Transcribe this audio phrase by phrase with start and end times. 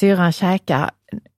[0.00, 0.90] syrran käka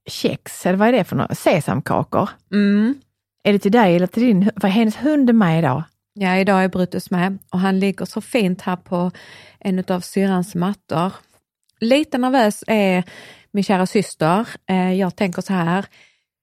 [0.09, 1.37] kex, eller vad är det för något?
[1.37, 2.29] Sesamkakor.
[2.51, 2.95] Mm.
[3.43, 5.83] Är det till dig eller till din För hennes hund är med idag.
[6.13, 9.11] Ja, idag är Brutus med och han ligger så fint här på
[9.59, 11.13] en av syrrans mattor.
[11.79, 13.03] Lite nervös är
[13.51, 14.47] min kära syster.
[14.69, 15.85] Eh, jag tänker så här,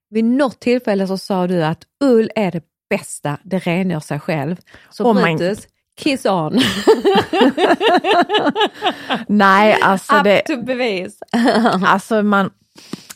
[0.09, 4.55] vid något tillfälle så sa du att ull är det bästa, det rengör sig själv.
[4.89, 5.67] Så Oh Brutus,
[6.01, 6.59] kiss on!
[9.27, 11.19] Nej, alltså, Up det, to bevis!
[11.85, 12.49] alltså man,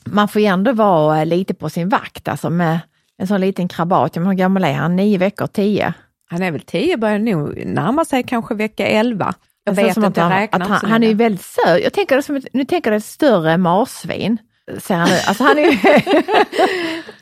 [0.04, 2.80] man får ju ändå vara eh, lite på sin vakt alltså med
[3.18, 4.16] en sån liten krabat.
[4.16, 4.96] Men Hur gammal är han?
[4.96, 5.48] Nio veckor?
[5.48, 5.94] Tio?
[6.30, 9.34] Han är väl tio, börjar nog närma sig kanske vecka elva.
[9.64, 11.84] Jag ser vet inte, att jag han, räknar att han, han är ju väldigt söt.
[11.84, 14.38] Jag tänker det som ett, nu tänker jag ett större marsvin.
[14.80, 15.28] Ser han ut.
[15.28, 15.78] Alltså han är ju...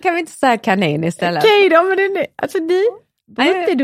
[0.01, 1.43] Kan vi inte säga kanin istället?
[1.43, 2.83] Okej då, men den är, alltså du,
[3.37, 3.75] Nej.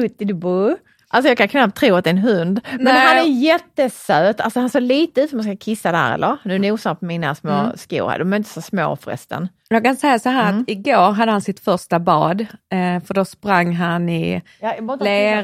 [1.11, 2.61] Alltså jag kan knappt tro att det är en hund.
[2.71, 3.07] Men Nej.
[3.07, 4.41] han är jättesöt.
[4.41, 6.37] Alltså han ser lite ut som att man ska kissa där eller?
[6.45, 7.77] Nu nosar han på mina små Mm.
[7.77, 8.19] skor här.
[8.19, 9.47] De är inte så små förresten.
[9.69, 10.61] Jag kan säga så här Mm.
[10.61, 14.41] att igår hade han sitt första bad, eh, för då sprang han i...
[14.59, 15.39] Ja, Lera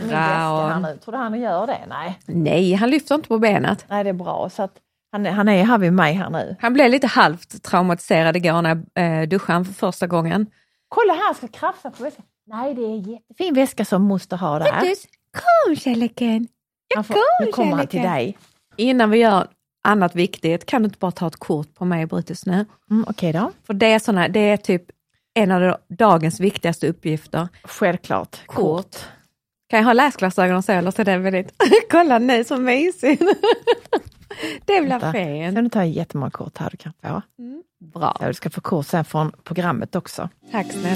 [0.51, 0.97] och- här nu.
[1.03, 1.79] Tror du han gör det?
[1.89, 2.19] Nej.
[2.25, 3.85] Nej, han lyfter inte på benet.
[3.89, 4.49] Nej, det är bra.
[4.49, 4.71] Så att
[5.11, 6.55] han, han är här vid mig här nu.
[6.59, 10.47] Han blev lite halvt traumatiserad igår när jag eh, duschade han för första gången.
[10.89, 12.25] Kolla här, jag ska krafsa på väskan.
[12.47, 14.81] Nej, det är en jättefin väska som moster har där.
[15.35, 16.47] Kom kärleken!
[16.95, 18.37] Han får, kom, nu kommer han till dig.
[18.77, 19.47] Innan vi gör
[19.83, 22.65] annat viktigt, kan du inte bara ta ett kort på mig Brutus nu?
[22.91, 23.51] Mm, Okej då.
[23.67, 24.83] För det är, såna, det är typ
[25.33, 27.47] en av dagens viktigaste uppgifter.
[27.63, 28.37] Självklart.
[28.45, 28.95] Kort.
[29.69, 31.53] Kan jag ha läsglasögon så eller så är det väldigt...
[31.91, 33.21] Kolla nu så mysigt!
[34.65, 35.53] det blir fint.
[35.63, 37.21] Nu tar jag jättemånga kort här du kan få.
[37.93, 40.29] Bra, Ja, du ska få kort sen från programmet också.
[40.51, 40.95] tack snälla.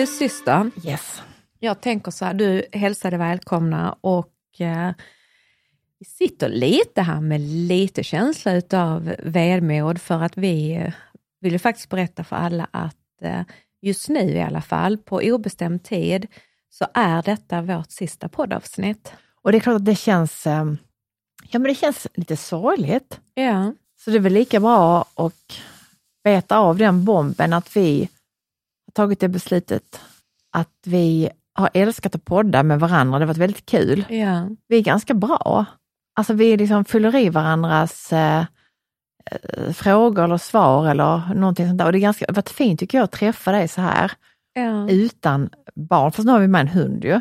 [0.00, 1.22] Du syster, Yes.
[1.58, 4.90] jag tänker så här, du hälsade välkomna och eh,
[5.98, 10.92] vi sitter lite här med lite känsla utav vemod för att vi eh,
[11.40, 13.40] vill ju faktiskt berätta för alla att eh,
[13.82, 16.26] just nu i alla fall, på obestämd tid,
[16.70, 19.12] så är detta vårt sista poddavsnitt.
[19.42, 20.72] Och det är klart att det känns, eh,
[21.50, 23.20] ja, men det känns lite sorgligt.
[23.34, 25.52] Ja, Så det är väl lika bra att
[26.24, 28.08] beta av den bomben att vi
[28.90, 30.00] har tagit det beslutet
[30.52, 33.18] att vi har älskat att podda med varandra.
[33.18, 34.04] Det har varit väldigt kul.
[34.08, 34.48] ja.
[34.68, 35.64] Vi är ganska bra.
[36.16, 38.44] Alltså vi liksom fyller i varandras eh,
[39.30, 41.86] eh, frågor eller svar eller någonting sånt där.
[41.86, 44.12] Och det är ganska, det har varit fint tycker jag att träffa dig så här
[44.52, 44.88] ja.
[44.88, 46.12] utan barn.
[46.12, 47.20] Fast nu har vi med en hund ju.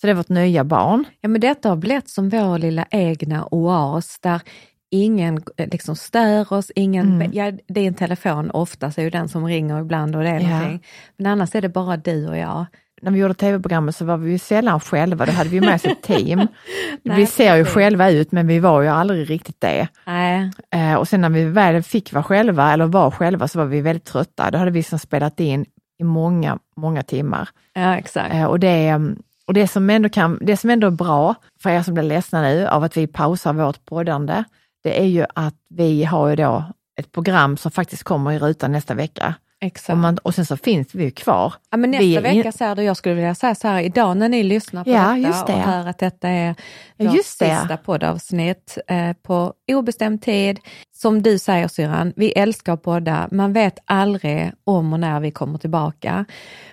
[0.00, 1.04] Så det är vårt nya barn.
[1.20, 4.40] Ja, men detta har blivit som vår lilla egna oas där
[4.90, 7.30] ingen eh, liksom stör oss, ingen, Mm.
[7.34, 10.40] ja, det är en telefon oftast, är ju den som ringer ibland och det är
[10.40, 10.48] Ja.
[10.48, 10.84] någonting.
[11.16, 12.66] Men annars är det bara du och jag.
[13.02, 15.84] när vi gjorde tv-programmet så var vi ju sällan själva, då hade vi med oss
[15.84, 16.38] ett team.
[17.02, 19.88] Nej, vi ser ju själva ut men vi var ju aldrig riktigt det.
[20.06, 23.66] Nej, Eh, och sen när vi väl fick vara själva, eller var själva, så var
[23.66, 24.50] vi väldigt trötta.
[24.50, 25.64] Då hade vi liksom spelat in
[26.00, 27.48] i många, många timmar.
[27.74, 28.34] ja exakt.
[28.34, 31.70] Eh, och det, mm, och det, som ändå kan, det som ändå är bra för
[31.70, 34.44] er som blir ledsna nu av att vi pausar vårt poddande,
[34.82, 36.64] det är ju att vi har ju då
[37.00, 39.34] ett program som faktiskt kommer i rutan nästa vecka.
[39.60, 39.90] exakt.
[39.90, 41.54] Och, man, och sen så finns vi ju kvar.
[41.70, 44.16] Ja, men nästa Vi är in- vecka så jag skulle vilja säga så här, idag
[44.16, 45.52] när ni lyssnar på Ja, detta det.
[45.54, 46.54] och hör att detta är
[46.98, 47.58] vårt just det.
[47.60, 50.60] sista poddavsnitt eh, på obestämd tid.
[50.96, 53.28] Som du säger syrran, vi älskar att podda.
[53.32, 56.24] Man vet aldrig om och när vi kommer tillbaka.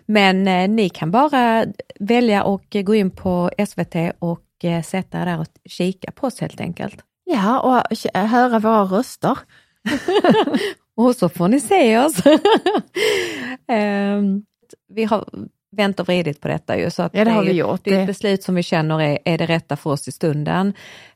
[0.06, 1.66] Men eh, ni kan bara
[2.00, 6.40] välja och gå in på SVT och eh, sätta er där och kika på oss
[6.42, 6.96] helt enkelt.
[7.26, 9.38] Ja, och höra våra röster.
[10.98, 12.16] Och så får ni se oss.
[13.68, 14.44] Ehm,
[14.94, 15.26] vi har
[15.78, 16.90] vänt och vridit på detta ju.
[16.90, 17.82] Så att Ja, det har vi gjort.
[17.84, 20.74] Det är ett beslut som vi känner är, är det rätta för oss i stunden.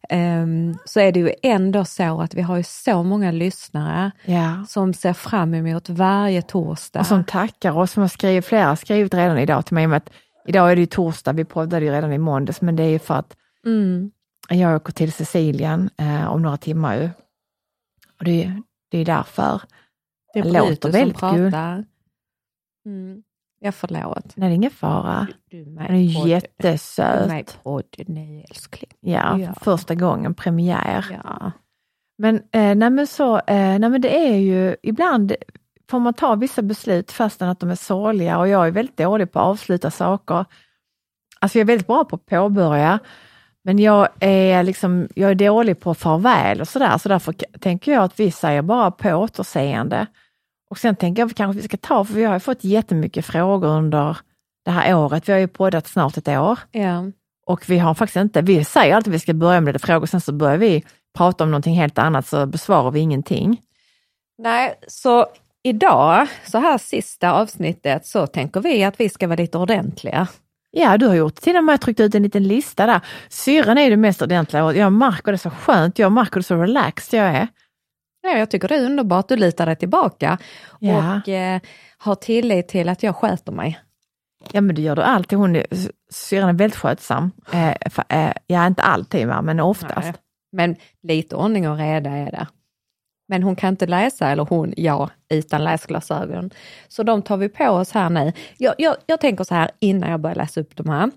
[0.09, 4.65] Ehm, så är det ju ändå så att vi har ju så många lyssnare Ja.
[4.67, 6.99] som ser fram emot varje torsdag.
[6.99, 9.97] Och som tackar oss, som har skrivit, flera har skrivit redan idag till mig med
[9.97, 10.09] att
[10.47, 12.99] idag är det ju torsdag, vi poddade ju redan i måndags, men det är ju
[12.99, 13.35] för att
[13.65, 14.11] mm,
[14.55, 17.09] jag åker till Sicilien eh, om några timmar ju.
[18.19, 18.61] Och det, är-
[18.91, 19.61] det är därför.
[20.33, 21.51] det är det låter Brutus som väldigt kul.
[21.51, 21.85] pratar.
[22.85, 23.23] Mm,
[23.59, 24.35] jag förlåt.
[24.35, 25.27] Nej, det är ingen fara.
[25.49, 27.27] Du är Han är podd- Du är jättesöt.
[27.27, 28.91] med i podden nu älskling.
[28.99, 29.53] Ja, Ja.
[29.61, 31.05] första gången, premiär.
[31.23, 31.51] Ja.
[32.17, 35.33] Men, eh, nej, men så, eh, nej, men det är ju ibland
[35.89, 39.31] får man ta vissa beslut fastän att de är sorgliga och jag är väldigt dålig
[39.31, 40.45] på att avsluta saker.
[41.41, 42.99] Alltså jag är väldigt bra på att påbörja,
[43.69, 48.03] men jag är, liksom, jag är dålig på farväl och sådär, så därför tänker jag
[48.03, 50.07] att vi säger bara på återseende.
[50.69, 53.67] Och sen tänker jag kanske vi ska ta, för vi har ju fått jättemycket frågor
[53.67, 54.17] under
[54.65, 55.29] det här året.
[55.29, 56.59] Vi har ju poddat snart ett år.
[56.71, 57.03] Ja.
[57.45, 60.05] Och vi har faktiskt inte, vi säger alltid att vi ska börja med lite frågor,
[60.05, 60.83] sen så börjar vi
[61.17, 63.61] prata om någonting helt annat så besvarar vi ingenting.
[64.37, 65.25] Nej, så
[65.63, 70.27] idag, så här sista avsnittet, så tänker vi att vi ska vara lite ordentliga.
[70.71, 73.01] Ja, du har gjort till och med tryckt ut en liten lista där.
[73.29, 76.43] Syrran är ju det mest ordentliga och jag märker det så skönt, jag märker det
[76.43, 77.47] så relaxed jag är.
[78.21, 80.37] Ja, jag tycker det är underbart, du litar dig tillbaka
[80.79, 81.15] Ja.
[81.21, 81.59] och eh,
[81.97, 83.79] har tillit till att jag sköter mig.
[84.51, 85.65] Ja men det gör du alltid, hon är,
[86.11, 87.31] syrran är väldigt skötsam.
[87.51, 89.97] Eh, fa- eh, ja, inte alltid va, men oftast.
[90.07, 90.13] Nej.
[90.51, 92.47] Men lite ordning och reda är det.
[93.29, 96.49] Men hon kan inte läsa, eller hon, ja, utan läsglasögon.
[96.87, 98.33] Så de tar vi på oss här nu.
[98.57, 101.11] Jag, jag, jag tänker så här innan jag börjar läsa upp de här.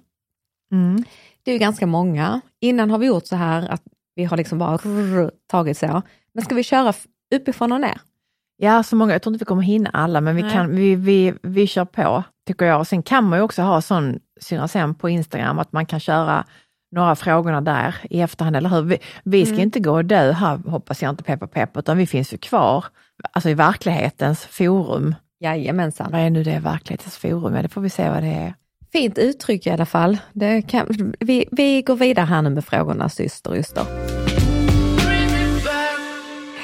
[0.73, 1.05] Mm.
[1.43, 2.41] Det är ju ganska många.
[2.61, 3.83] Innan har vi gjort så här att
[4.15, 6.03] vi har liksom bara rrr, tagit så.
[6.35, 6.93] Men ska vi köra
[7.35, 8.01] uppifrån och ner?
[8.57, 10.53] Ja, så många, jag tror inte vi kommer hinna alla, men vi, Nej.
[10.53, 12.81] kan, vi, vi, vi kör på, tycker jag.
[12.81, 16.01] Och sen kan man ju också ha sån syrran sen på Instagram, att man kan
[16.01, 16.45] köra
[16.93, 18.83] några frågorna där i efterhand, eller hur?
[18.83, 19.63] Vi, vi ska Mm.
[19.63, 22.85] inte gå och dö här, hoppas jag inte, peppa pepp, utan vi finns ju kvar,
[23.33, 25.15] alltså i verklighetens forum.
[25.41, 26.13] Jajamensan.
[26.13, 27.55] Vad är nu det verklighetens forum?
[27.55, 28.55] Ja, det får vi se vad det är.
[28.93, 30.19] Fint uttryck i alla fall.
[30.33, 33.85] Det kan, vi, vi går vidare här nu med frågorna syster yster.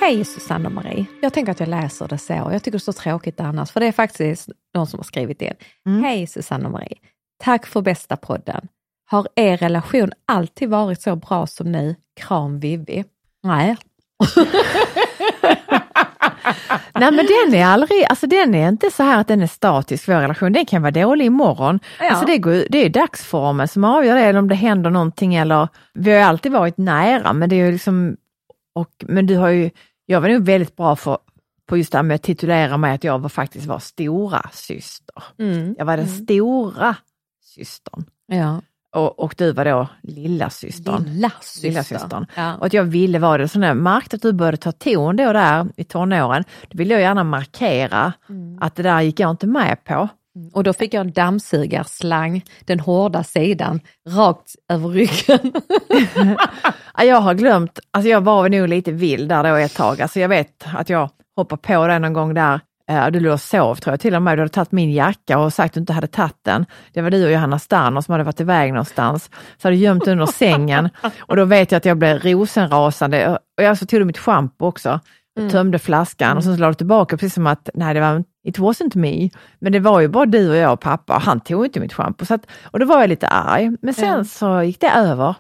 [0.01, 1.07] Hej Susanne och Marie.
[1.23, 2.33] Jag tänker att jag läser det så.
[2.33, 5.43] Jag tycker det är så tråkigt annars, för det är faktiskt någon som har skrivit
[5.43, 5.55] in.
[5.87, 6.03] Mm.
[6.05, 6.97] Hej Susanne och Marie.
[7.45, 8.69] Tack för bästa podden.
[9.11, 11.97] Har er relation alltid varit så bra som nu?
[12.21, 13.05] Kram Vivi.
[13.43, 13.77] Nej.
[16.95, 20.09] Nej men den är aldrig, alltså den är inte så här att den är statisk,
[20.09, 20.53] vår relation.
[20.53, 21.81] Den kan vara dålig imorgon.
[22.01, 22.11] Ja.
[22.11, 25.69] Alltså det, går, det är dagsformen som avgör det, eller om det händer någonting eller,
[25.95, 28.17] vi har alltid varit nära men det är ju liksom,
[28.75, 29.71] och, men du har ju,
[30.07, 31.19] jag var nog väldigt bra för,
[31.67, 35.23] på just det här med att titulera mig att jag var faktiskt var stora syster.
[35.39, 35.75] Mm.
[35.79, 36.97] Jag var den stora
[37.45, 38.61] systern Ja.
[38.97, 41.05] Och, och du var då lilla systern.
[41.05, 41.69] Lilla syster.
[41.69, 42.27] Lilla systern.
[42.37, 42.55] Ja.
[42.57, 43.49] Och att jag ville vara det.
[43.49, 46.95] Så när jag märkte att du började ta ton då där i tonåren, då ville
[46.95, 48.59] jag gärna markera Mm.
[48.61, 50.09] att det där gick jag inte med på.
[50.53, 55.53] Och då fick jag en dammsugarslang, den hårda sidan, rakt över ryggen.
[56.97, 60.01] Ja, Jag har glömt, alltså jag var nog lite vild där då ett tag.
[60.03, 62.61] Alltså jag vet att jag hoppade på den någon gång där,
[63.13, 65.53] du låg och sov tror jag till och med, du hade tagit min jacka och
[65.53, 66.67] sagt att du inte hade tagit den.
[66.93, 69.31] Det var du och Johanna Sterner som hade varit iväg någonstans.
[69.57, 73.63] Så hade du gömt under sängen och då vet jag att jag blev rosenrasande och
[73.63, 75.01] jag så tog du mitt schampo också.
[75.41, 78.25] Och tömde flaskan och sen så la du tillbaka precis som att, nej det var,
[78.45, 79.31] it wasn't me.
[79.59, 82.25] Men det var ju bara du och jag och pappa, han tog inte mitt schampo.
[82.25, 83.71] Så att, och då var jag lite arg.
[83.83, 85.35] Men sen så gick det över.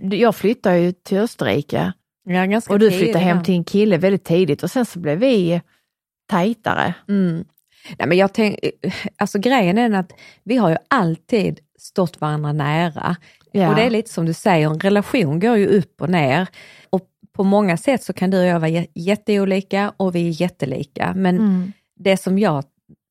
[0.00, 1.92] Jag flyttade ju till Österrike
[2.30, 5.62] Ja, och du flyttade hem till en kille väldigt tidigt och sen så blev vi
[6.28, 6.94] tajtare.
[7.08, 7.44] Mm.
[7.98, 8.58] Nej, men jag tänk,
[9.16, 10.12] alltså grejen är att
[10.44, 13.16] vi har ju alltid stått varandra nära.
[13.52, 13.68] Ja.
[13.68, 16.46] Och det är lite som du säger, en relation går ju upp och ner.
[16.90, 17.00] Och
[17.36, 21.12] på många sätt så kan du och jag vara jä- jätteolika och vi är jättelika.
[21.16, 21.72] Men Mm.
[21.96, 22.64] det som jag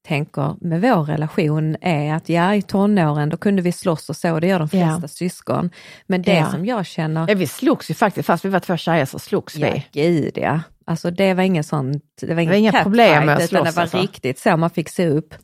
[0.08, 4.40] tänker med vår relation är att ja, i tonåren då kunde vi slåss och så,
[4.40, 5.08] det gör de flesta Ja.
[5.08, 5.70] syskon.
[6.08, 6.52] Men det Ja.
[6.52, 9.56] som jag känner, Ja, vi slogs ju faktiskt, fast vi var två tjejer så slogs
[9.56, 10.02] ja vi.
[10.02, 10.60] gud ja.
[10.88, 13.72] Alltså det var inget sånt, det var, ingen inga catfight, problem med att utan det
[13.72, 13.98] slåss, var alltså.
[13.98, 15.34] riktigt så man fick se upp.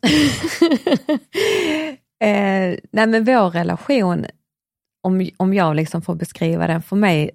[2.24, 4.26] eh, nej men vår relation,
[5.02, 7.30] om, om jag liksom får beskriva den, för mig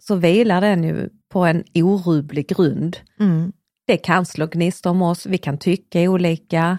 [0.00, 2.96] så vilar den ju på en orubblig grund.
[3.20, 3.52] Mm.
[3.86, 6.78] Det kan slå gnistor om oss, vi kan tycka olika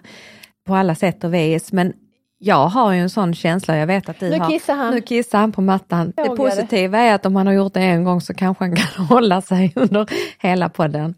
[0.68, 1.94] på alla sätt och vis, men
[2.40, 4.50] jag har ju en sån känsla, jag vet att du Nu har.
[4.50, 4.94] kissar han.
[4.94, 6.14] Nu kissar han på mattan.
[6.16, 6.36] Jag det?
[6.36, 9.42] positiva är att om han har gjort det en gång så kanske han kan hålla
[9.42, 10.06] sig under
[10.40, 11.16] hela podden.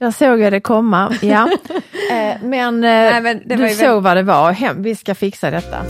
[0.00, 1.48] Där såg jag det komma, ja.
[2.12, 4.82] eh, men, eh, Nej, men det du var ju såg väldigt- vad det var, Hem,
[4.82, 5.82] vi ska fixa detta.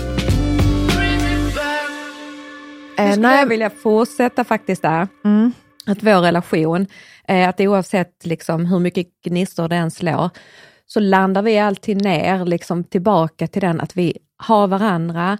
[2.99, 5.09] Nu Eh, skulle nej, jag vilja fortsätta faktiskt där.
[5.25, 5.53] Mm.
[5.87, 6.87] Att vår relation,
[7.49, 10.31] att oavsett liksom hur mycket gnistor den slår,
[10.87, 15.39] så landar vi alltid ner liksom tillbaka till den att vi har varandra,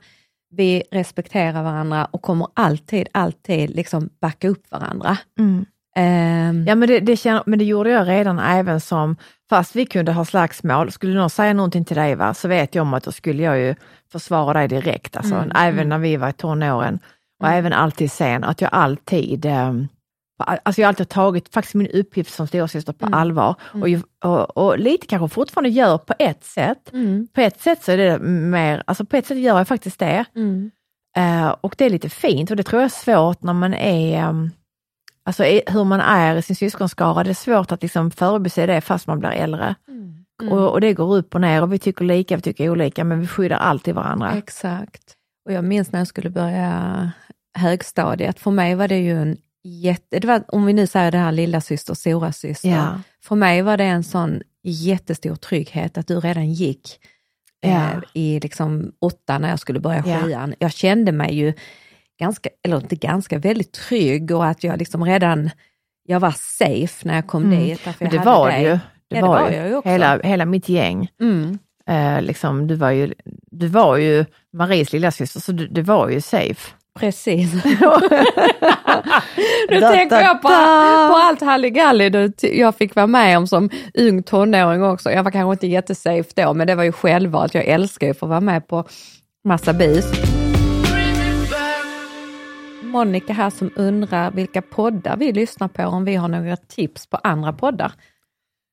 [0.51, 5.19] vi respekterar varandra och kommer alltid, alltid liksom backa upp varandra.
[5.39, 5.65] Mm.
[5.97, 9.17] Ehm, Ja men det, det, känner, men det gjorde jag redan även som,
[9.51, 12.83] fast vi kunde ha slagsmål, skulle någon säga någonting till dig va, så vet jag
[12.83, 13.75] om att då skulle jag ju
[14.13, 15.17] försvara dig direkt.
[15.17, 15.89] Alltså, Mm, även mm.
[15.89, 16.99] när vi var i tonåren
[17.41, 19.73] och även alltid sen, att jag alltid eh,
[20.39, 23.19] Alltså jag har alltid tagit faktiskt min uppgift som storasyster på Mm.
[23.19, 26.93] allvar och, ju- och, och lite kanske fortfarande gör på ett sätt.
[26.93, 29.99] mm, På ett sätt så är det mer, alltså på ett sätt gör jag faktiskt
[29.99, 30.25] det.
[30.37, 30.71] mm,
[31.17, 34.29] Eh, och det är lite fint och det tror jag är svårt när man är,
[34.29, 34.51] um,
[35.25, 39.07] alltså hur man är i sin syskonskara, det är svårt att liksom förbise det fast
[39.07, 39.75] man blir äldre.
[39.89, 40.53] mm.
[40.53, 43.21] Och, och det går upp och ner och vi tycker lika, vi tycker olika, men
[43.21, 44.33] vi skyddar alltid varandra.
[44.33, 45.15] Exakt.
[45.47, 47.11] Och jag minns när jag skulle börja
[47.59, 49.37] högstadiet, för mig var det ju en
[49.69, 52.69] jätte, det var, om vi nu säger det här lilla syster, stora syster.
[52.69, 53.01] Ja.
[53.25, 56.99] För mig var det en sån jättestor trygghet att du redan gick
[57.61, 57.69] Ja.
[57.71, 60.21] eh, i liksom åtta när jag skulle börja Ja.
[60.23, 60.55] sjuan.
[60.59, 61.53] Jag kände mig ju
[62.21, 65.51] ganska, eller inte ganska, väldigt trygg och att jag liksom redan,
[66.03, 67.59] jag var safe när jag kom Mm.
[67.65, 67.81] dit.
[68.01, 68.69] Men det var det ju.
[68.69, 69.75] Det Ja, det var, var ju.
[69.77, 69.89] också.
[69.89, 71.09] Hela, hela mitt gäng.
[71.21, 71.59] Mm.
[71.87, 73.15] Eh, liksom, du, var ju,
[73.51, 76.73] du var ju Maries lilla syster så du, du var ju safe.
[76.97, 77.65] Precis.
[79.69, 81.09] nu Da, tänker da, jag på, da.
[81.11, 85.11] på allt halligalli jag fick vara med om som ung tonåring också.
[85.11, 87.55] Jag var kanske inte jättesafe då, men det var ju självvalt.
[87.55, 88.85] Jag älskar ju att få vara med på
[89.45, 90.07] massa bis.
[92.83, 97.17] Monica här som undrar vilka poddar vi lyssnar på, om vi har några tips på
[97.17, 97.93] andra poddar.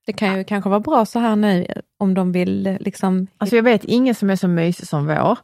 [0.05, 1.65] Det kan ju kanske vara bra så här nu
[1.99, 3.27] om de vill eh, liksom...
[3.37, 5.37] Alltså jag vet ingen som är så mysig som vår.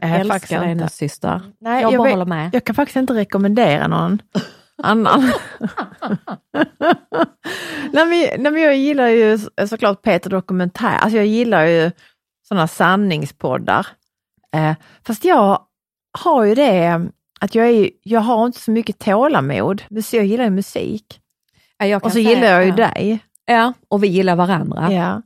[0.00, 0.84] Jag eh, faktiskt älskar dig inte.
[0.84, 1.40] nu syster.
[1.60, 2.50] Nej, jag, jag bara vet- håller med.
[2.52, 4.22] Jag kan faktiskt inte rekommendera någon
[4.82, 5.32] annan.
[7.92, 11.90] nej, men, nej, men jag gillar ju så- såklart Peter Dokumentär, alltså jag gillar ju
[12.48, 13.86] sådana sanningspoddar.
[14.54, 14.74] Eh,
[15.06, 15.62] fast jag
[16.18, 17.06] har ju det
[17.40, 21.20] att jag, är, jag har inte så mycket tålamod, men så jag gillar ju musik.
[21.78, 22.76] Ja, jag Och så säga- gillar jag ju ja.
[22.76, 23.18] dig.
[23.46, 24.92] Ja, och vi gillar varandra.
[24.92, 25.22] Ja.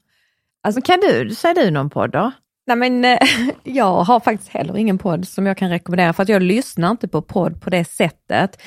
[0.62, 2.32] Alltså, kan du, säger du någon podd då?
[2.66, 3.18] Nej, men, eh,
[3.64, 7.08] jag har faktiskt heller ingen podd som jag kan rekommendera för att jag lyssnar inte
[7.08, 8.62] på podd på det sättet.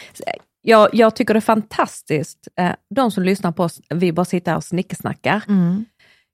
[0.62, 4.52] Jag, jag tycker det är fantastiskt, eh, de som lyssnar på oss, vi bara sitter
[4.52, 5.44] här och snickesnackar.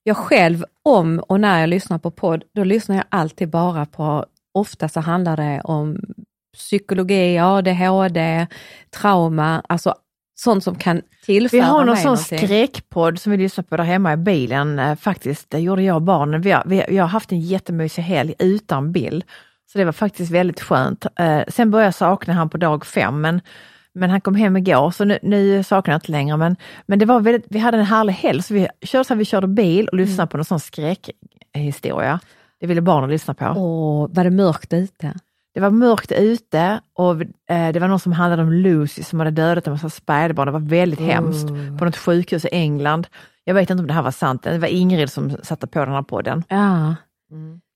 [0.03, 4.25] Jag själv, om och när jag lyssnar på podd, då lyssnar jag alltid bara på,
[4.53, 5.99] ofta så handlar det om
[6.53, 8.47] psykologi, ADHD,
[9.01, 9.95] trauma, alltså
[10.35, 12.37] sånt som kan tillföra Vi har någon mig sån någonting.
[12.37, 15.49] skräckpodd som vi lyssnar på där hemma i bilen eh, faktiskt.
[15.49, 16.41] Det gjorde jag och barnen.
[16.41, 19.23] Vi har, vi, jag har haft en jättemysig helg utan Bill.
[19.71, 21.05] Så det var faktiskt väldigt skönt.
[21.19, 23.41] Eh, sen började jag sakna han på dag fem men,
[23.93, 26.37] men han kom hem igår så nu, nu saknar jag inte längre.
[26.37, 29.19] Men, men det var väldigt, vi hade en härlig helg så vi körde, så här,
[29.19, 32.19] vi körde bil och lyssnade på någon sån skräckhistoria.
[32.59, 33.45] Det ville barnen lyssna på.
[33.45, 35.13] Åh, var det mörkt ute?
[35.55, 39.31] Det var mörkt ute och eh, det var någon som handlade om Lucy som hade
[39.31, 40.45] dödat en massa spädbarn.
[40.45, 41.47] Det var väldigt hemskt
[41.79, 43.07] på något sjukhus i England.
[43.43, 44.43] Jag vet inte om det här var sant.
[44.43, 46.43] Det var Ingrid som satte på den här podden.
[46.49, 46.95] Ja.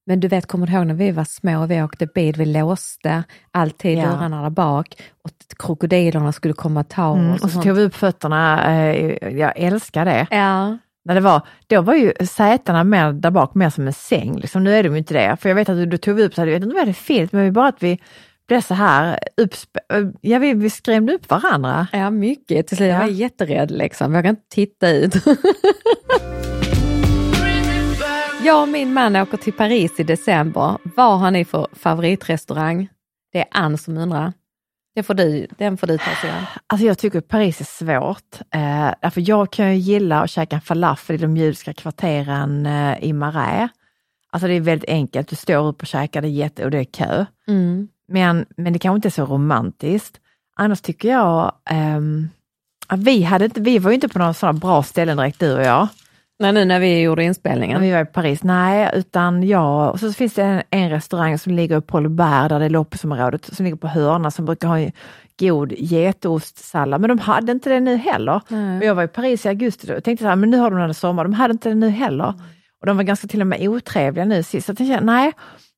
[0.06, 2.46] Men du vet, kommer du ihåg när vi var små och vi åkte bil, vi
[2.46, 4.06] låste alltid Ja.
[4.06, 4.88] dörrarna där bak
[5.24, 7.44] och krokodilerna skulle komma och ta Mm, oss.
[7.44, 7.66] och så sånt.
[7.66, 8.74] tog vi upp fötterna.
[8.76, 10.28] Eh, jag älskar det.
[10.32, 10.78] Ja,
[11.10, 14.40] När det var, då var ju sätena mer där bak mer som en säng.
[14.40, 14.64] Liksom.
[14.64, 15.38] Nu är de ju inte det.
[15.42, 16.80] För jag vet att du, du tog upp så här, jag vet inte om vi
[16.80, 18.00] hade fel, men det bara att vi
[18.48, 21.88] blev så här uppsp- Ja, vi, vi skrämde upp varandra.
[21.92, 22.68] ja mycket.
[22.68, 23.00] Till slut, jag Ja.
[23.02, 25.14] var jätterädd liksom, jag kan inte titta ut.
[28.44, 30.78] Jag och min man åker till Paris i december.
[30.96, 32.90] Vad har ni för favoritrestaurang?
[33.34, 34.34] Det är Ann som undrar.
[34.96, 36.46] Det får du, den får du ta sig an.
[36.68, 38.42] Alltså jag tycker Paris är svårt.
[38.54, 43.04] Eh, därför jag kan ju gilla att käka en falafel i de judiska kvarteren eh,
[43.04, 43.72] i Marais.
[44.32, 46.84] Alltså det är väldigt enkelt, du står upp och käkar det jätte och det är
[46.84, 47.26] kö.
[47.48, 47.88] Mm.
[48.08, 50.20] Men, men det kanske inte är så romantiskt.
[50.56, 51.52] Annars tycker jag,
[52.88, 55.56] att vi, hade inte, vi var ju inte på några sådana bra ställen direkt du
[55.56, 55.88] och jag.
[56.42, 57.82] Nej, nu när vi gjorde När inspelningen.
[57.82, 58.44] vi var i Paris.
[58.44, 62.50] Nej, utan jag, och så finns det en, en restaurang som ligger i Paul Bert,
[62.50, 64.92] där det är loppisområdet, som ligger på hörna, som brukar ha en
[65.40, 67.02] god getostsallad.
[67.02, 68.42] Men de hade inte det nu heller.
[68.48, 68.78] Nej.
[68.78, 70.80] Och jag var i Paris i augusti och tänkte så här, men nu har de
[70.80, 71.24] den sommar.
[71.24, 72.34] De hade inte det nu heller.
[72.82, 74.66] Och de var ganska till och med otrevliga nu sist.
[74.66, 75.32] Så jag tänkte, nej,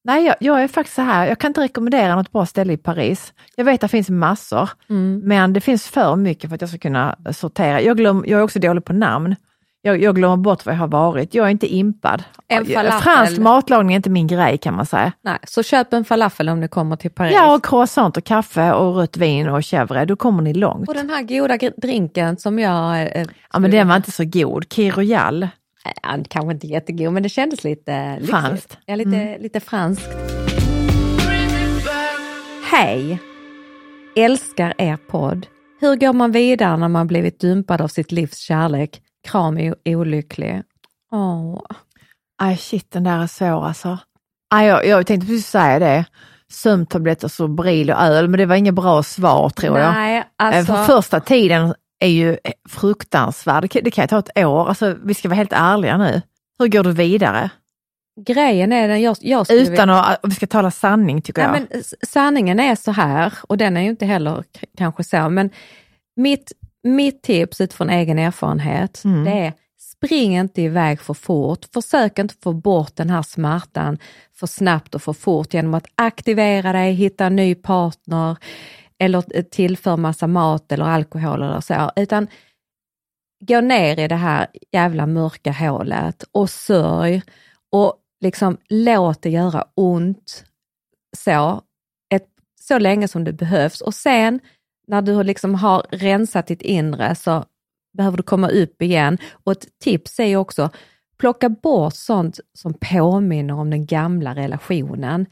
[0.03, 2.77] nej jag, jag är faktiskt så här, jag kan inte rekommendera något bra ställe i
[2.77, 3.34] Paris.
[3.56, 5.22] Jag vet att det finns massor, Mm.
[5.24, 7.82] men det finns för mycket för att jag ska kunna sortera.
[7.82, 9.36] Jag, glöm, jag är också dålig på namn.
[9.83, 11.33] Jag, jag glömmer bort var jag har varit.
[11.33, 12.23] Jag är inte impad.
[12.47, 13.01] En falafel.
[13.01, 15.11] Fransk matlagning är inte min grej kan man säga.
[15.21, 17.33] Nej, så köp en falafel om ni kommer till Paris.
[17.35, 20.88] Ja, och croissant och kaffe och rött vin och chèvre, då kommer ni långt.
[20.89, 23.01] Och den här goda drinken som jag...
[23.17, 24.73] Eh, Ja, men den var inte så god.
[24.73, 25.47] Kir Royal.
[26.03, 28.19] ja, kanske inte jättegod, men det kändes lite.
[28.29, 28.77] Franskt.
[28.85, 30.09] Ja, lite, lite franskt.
[32.71, 33.19] Hej!
[34.15, 35.47] Älskar er podd.
[35.79, 39.01] Hur går man vidare när man blivit dumpad av sitt livs kärlek?
[39.28, 40.63] Kram är olycklig.
[41.12, 41.62] Åh.
[42.42, 43.98] Aj shit, den där är svår alltså.
[44.54, 46.06] Aj, jag, jag tänkte precis säga det.
[46.51, 49.94] Sömntabletter, Sobril och öl, men det var inget bra svar tror jag.
[49.94, 50.74] Nej, Eh, alltså...
[50.74, 52.38] För första tiden är ju
[52.70, 53.70] fruktansvärd.
[53.84, 54.70] Det kan, ju ta ett år.
[54.70, 56.22] Alltså, vi ska vara helt ärliga nu.
[56.60, 57.50] Hur går du vidare?
[58.25, 61.51] Grejen är den jag, jag skulle Utan att, vi ska tala sanning tycker jag.
[61.51, 64.44] Nej, men s- sanningen är så här, och den är ju inte heller
[64.78, 65.50] kanske så, men
[66.16, 66.51] mitt,
[66.83, 69.23] mitt tips utifrån egen erfarenhet, Mm.
[69.23, 71.65] det är spring inte iväg för fort.
[71.73, 73.97] Försök inte få bort den här smärtan
[74.33, 78.37] för snabbt och för fort genom att aktivera dig, hitta en ny partner
[79.00, 82.27] eller tillför massa mat eller alkohol eller så, utan
[83.48, 87.22] gå ner i det här jävla mörka hålet och sörj
[87.72, 90.46] och liksom låt det göra ont
[91.17, 91.61] så,
[92.13, 92.27] ett,
[92.61, 93.81] så länge som det behövs.
[93.81, 94.39] Och sen
[94.87, 97.46] när du liksom har rensat ditt inre så
[97.98, 99.17] behöver du komma upp igen.
[99.44, 100.70] Och ett tips är också,
[101.20, 105.25] plocka bort sånt som påminner om den gamla relationen.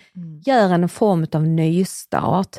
[0.45, 2.57] Gör en form av nystart.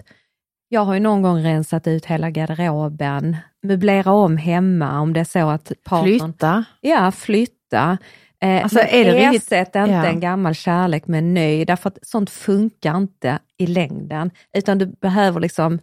[0.69, 5.25] Jag har ju någon gång rensat ut hela garderoben, möblera om hemma om det är
[5.25, 6.19] så att partnern...
[6.33, 6.65] Flytta.
[6.81, 7.99] Ja, flytta.
[8.43, 10.07] Eh, Alltså, är det riktigt- ersätt inte Ja.
[10.07, 14.87] en gammal kärlek med en ny, därför att sånt funkar inte i längden, utan du
[14.87, 15.79] behöver liksom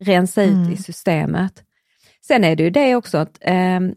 [0.00, 0.72] rensa ut Mm.
[0.72, 1.64] i systemet.
[2.26, 3.94] Sen är det ju det också att ehm,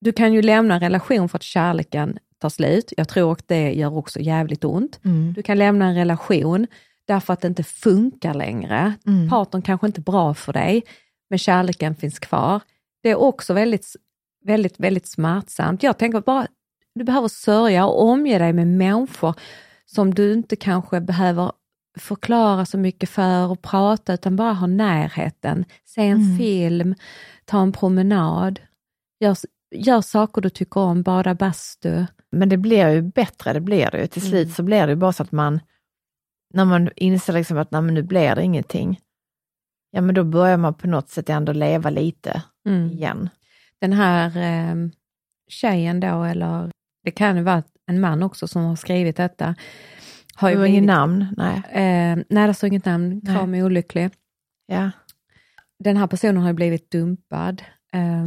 [0.00, 2.92] du kan ju lämna en relation för att kärleken tar slut.
[2.96, 5.00] Jag tror att det gör också jävligt ont.
[5.04, 5.32] Mm.
[5.32, 6.66] Du kan lämna en relation
[7.06, 8.94] därför att det inte funkar längre.
[9.06, 9.28] Mm.
[9.28, 10.82] Partnern kanske inte är bra för dig,
[11.30, 12.60] men kärleken finns kvar.
[13.02, 13.86] Det är också väldigt,
[14.44, 15.82] väldigt, väldigt smärtsamt.
[15.82, 16.46] Jag tänker bara,
[16.94, 19.34] du behöver sörja och omge dig med människor
[19.86, 21.52] som du inte kanske behöver
[22.00, 25.64] förklara så mycket för och prata, utan bara ha närheten.
[25.84, 26.38] Se en Mm.
[26.38, 26.94] film,
[27.44, 28.60] ta en promenad,
[29.20, 29.36] gör,
[29.74, 32.06] gör saker du tycker om, bada bastu.
[32.32, 34.06] Men det blir ju bättre, det blir det ju.
[34.06, 34.54] Till slut Mm.
[34.54, 35.60] så blir det ju bara så att man,
[36.54, 39.00] när man inser liksom att nej, men nu blir det ingenting,
[39.90, 42.90] ja men då börjar man på något sätt ändå leva lite Mm.
[42.90, 43.28] igen.
[43.80, 44.74] den här eh,
[45.48, 46.70] tjejen då, eller
[47.04, 49.54] det kan ju vara en man också som har skrivit detta.
[50.40, 51.56] Har Det ju var inget namn, nej.
[51.56, 53.20] eh, nej, det står inget namn.
[53.26, 54.10] Kram är olycklig.
[54.66, 54.90] Ja.
[55.84, 57.62] Den här personen har ju blivit dumpad.
[57.92, 58.26] Eh,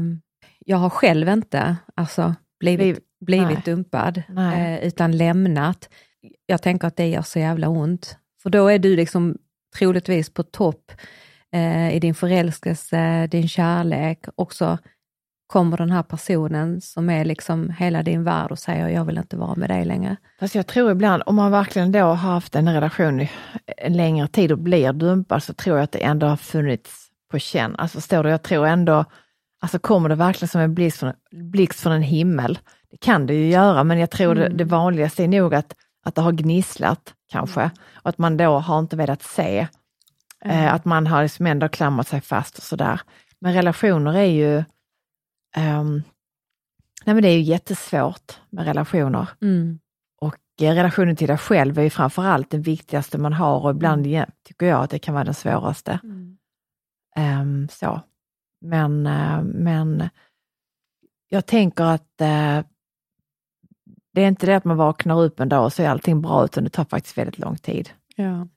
[0.65, 3.61] jag har själv inte alltså, blivit, Bliv- blivit nej.
[3.65, 4.73] dumpad, Nej.
[4.79, 5.89] eh, utan lämnat.
[6.45, 8.17] Jag tänker att det gör så jävla ont.
[8.43, 9.37] För då är du liksom
[9.77, 10.91] troligtvis på topp
[11.51, 14.77] eh, i din förälskelse, din kärlek och så
[15.53, 19.37] kommer den här personen som är liksom hela din värld och säger jag vill inte
[19.37, 20.17] vara med dig längre.
[20.39, 23.27] Fast jag tror ibland, om man verkligen då har haft en relation
[23.77, 27.39] en längre tid och blir dumpad, så tror jag att det ändå har funnits på
[27.39, 27.75] känn.
[27.75, 29.05] Alltså förstår du, jag tror ändå,
[29.61, 32.59] alltså kommer det verkligen som en blixt från, blixt från en himmel?
[32.91, 36.15] Det kan det ju göra, men jag tror det, det vanligaste är nog att, att
[36.15, 39.67] det har gnisslat kanske, och att man då har inte velat se.
[40.45, 43.01] Eh, att man har liksom ändå klamrat sig fast och sådär.
[43.41, 44.63] Men relationer är ju,
[45.53, 46.03] ehm,
[47.05, 49.29] nej men det är ju jättesvårt med relationer.
[49.41, 49.79] Mm.
[50.21, 54.07] Och eh, relationen till dig själv är ju framförallt den viktigaste man har och ibland
[54.07, 55.99] ja, tycker jag att det kan vara den svåraste.
[57.15, 58.01] Ehm, så.
[58.61, 60.09] Men, eh, men
[61.29, 62.61] jag tänker att eh,
[64.13, 66.45] det är inte det att man vaknar upp en dag och så är allting bra,
[66.45, 67.89] utan det tar faktiskt väldigt lång tid.
[68.15, 68.47] Ja.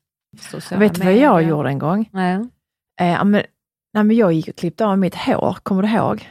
[0.70, 2.08] Jag vet du vad jag gjorde en gång?
[2.12, 2.34] Nej.
[3.00, 3.42] Eh, men,
[3.92, 6.30] nej, men jag gick och klippte av mitt hår, kommer du ihåg?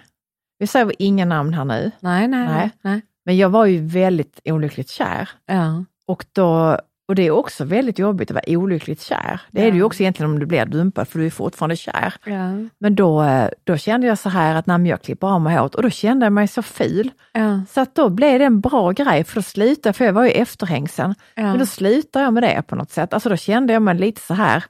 [0.59, 2.71] Vi säger inga namn här nu, Nej, nej, Nej.
[2.81, 3.01] nej.
[3.25, 5.29] men jag var ju väldigt olyckligt kär.
[5.45, 5.83] Ja.
[6.07, 9.41] Och, då, och det är också väldigt jobbigt att vara olyckligt kär.
[9.51, 12.13] Det är det ju också egentligen om du blir dumpad, för du är fortfarande kär.
[12.25, 12.51] Ja.
[12.79, 15.75] Men då, eh, då kände jag så här att när jag klipper av mig håret,
[15.75, 17.11] och då kände jag mig så ful.
[17.33, 17.61] Ja.
[17.69, 20.29] Så att då blev det en bra grej, för då slutade för jag var ju
[20.31, 21.15] efterhängsen.
[21.35, 21.43] Ja.
[21.43, 23.13] Men då slutade jag med det på något sätt.
[23.13, 24.63] Alltså då kände jag mig lite så här.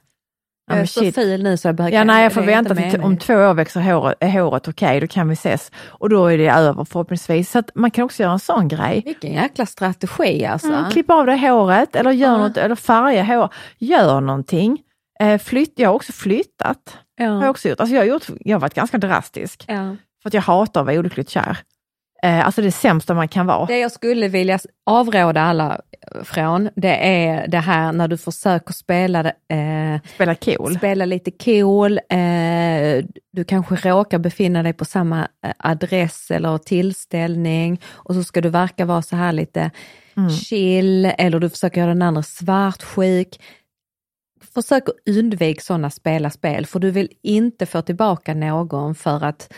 [0.66, 1.16] Ja, jag är men så shit.
[1.16, 4.16] nu så jag behöver Ja, nej, jag får vänta till om två år växer håret,
[4.20, 5.70] är håret okej, då kan vi ses.
[5.86, 7.50] Och då är det över förhoppningsvis.
[7.50, 9.02] Så att man kan också göra en sån grej.
[9.04, 10.68] Vilken jäkla strategi alltså.
[10.72, 12.38] Mm, klipp av dig håret eller gör Ja.
[12.38, 13.48] något, eller färga hår.
[13.78, 14.78] Gör någonting.
[15.20, 16.96] Eh, flytt, jag har också flyttat.
[17.18, 17.48] Har jag, Ja.
[17.48, 17.80] också gjort.
[17.80, 19.64] Alltså jag, har gjort, jag har varit ganska drastisk.
[19.68, 19.96] Ja.
[20.22, 21.58] För att jag hatar att vara olyckligt kär.
[22.22, 23.66] Eh, alltså det sämsta man kan vara.
[23.66, 25.80] Det jag skulle vilja avråda alla
[26.24, 30.76] från, det är det här när du försöker spela, eh, Spela cool.
[30.76, 37.80] spela lite cool, eh, du kanske råkar befinna dig på samma eh, adress eller tillställning
[37.92, 39.70] och så ska du verka vara så här lite
[40.44, 43.40] chill eller du försöker göra den andra svartsjuk.
[44.54, 49.52] Försök att undvika sådana spela spel för du vill inte få tillbaka någon för att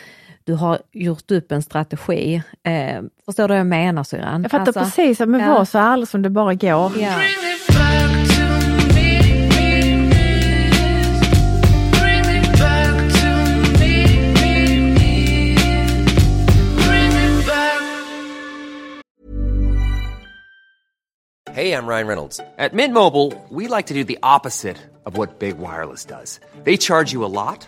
[0.49, 2.41] du har gjort upp en strategi.
[2.63, 4.41] Eh, förstår du vad jag menar syrran?
[4.41, 5.53] Jag fattar Alltså, precis, men ja.
[5.53, 6.91] var så ärlig som det bara går.
[6.99, 7.13] Ja.
[21.51, 22.39] Hey, I'm Ryan Reynolds.
[22.57, 26.39] At Mint Mobile, we like to do the opposite of what Big Wireless does.
[26.63, 27.67] They charge you a lot,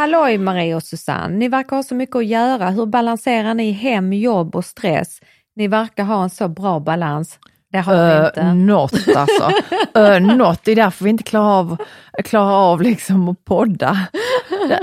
[0.00, 2.70] Halloj Marie och Susanne, ni verkar ha så mycket att göra.
[2.70, 5.20] Hur balanserar ni hem, jobb och stress?
[5.56, 7.38] Ni verkar ha en så bra balans.
[7.72, 8.52] Det har vi Uh, inte.
[8.54, 9.50] något alltså.
[9.98, 11.76] uh, något, det är därför vi inte klarar av,
[12.24, 13.98] klarar av liksom att podda.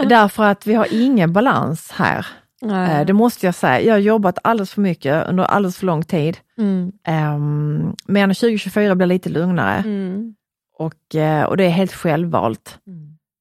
[0.10, 2.25] Därför att vi har ingen balans här.
[2.65, 3.82] Eh, det måste jag säga.
[3.82, 6.38] Jag har jobbat alldeles för mycket under alldeles för lång tid.
[6.58, 6.91] Mm.
[7.08, 10.36] Um, men 2024 blir lite lugnare Mm.
[10.77, 12.80] och, eh, och det är helt självvalt.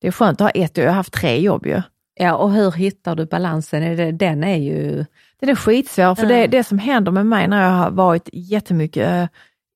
[0.00, 1.82] Det är skönt att ha ett, jag har haft tre jobb ju.
[2.14, 4.18] Ja, och hur hittar du balansen?
[4.18, 5.04] Den är ju...
[5.40, 9.30] Det är skitsvår, för det, det som händer med mig när jag har varit jättemycket,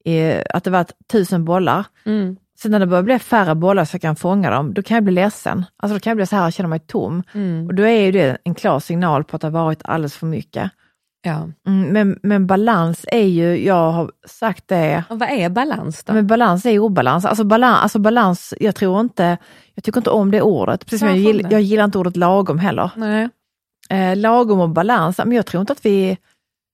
[0.04, 2.36] eh, att det varit tusen bollar, Mm.
[2.58, 5.04] sen när det börjar bli färre bollar så jag kan fånga dem, då kan jag
[5.04, 5.64] bli ledsen.
[5.76, 7.22] Alltså då kan jag bli så här, jag känner mig tom.
[7.34, 7.66] Mm.
[7.66, 10.26] Och då är ju det en klar signal på att det har varit alldeles för
[10.26, 10.70] mycket.
[11.22, 11.48] Ja.
[11.66, 16.12] Mm, men, men balans är ju, jag har sagt det, Och vad är balans då?
[16.12, 17.24] men balans är obalans.
[17.24, 19.38] Alltså balans, alltså balans, jag tror inte,
[19.74, 20.84] jag tycker inte om det ordet.
[20.84, 22.90] Precis som jag, gill, jag gillar inte ordet lagom heller.
[22.96, 23.28] Nej.
[23.90, 26.18] Eh, lagom och balans, men jag tror inte att vi,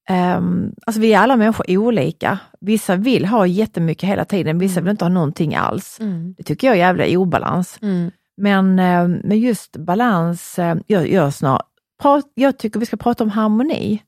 [0.09, 2.39] ehm, alltså vi är alla människor olika.
[2.61, 5.99] Vissa vill ha jättemycket hela tiden, vissa vill inte ha någonting alls.
[6.01, 6.35] Mm.
[6.39, 7.79] Det tycker jag är jävla obalans.
[7.83, 8.11] Mm.
[8.37, 11.63] Men eh, med just balans, eh, jag, jag, snar,
[12.03, 14.03] prat, jag tycker vi ska prata om harmoni.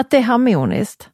[0.00, 1.08] Att det är harmoniskt.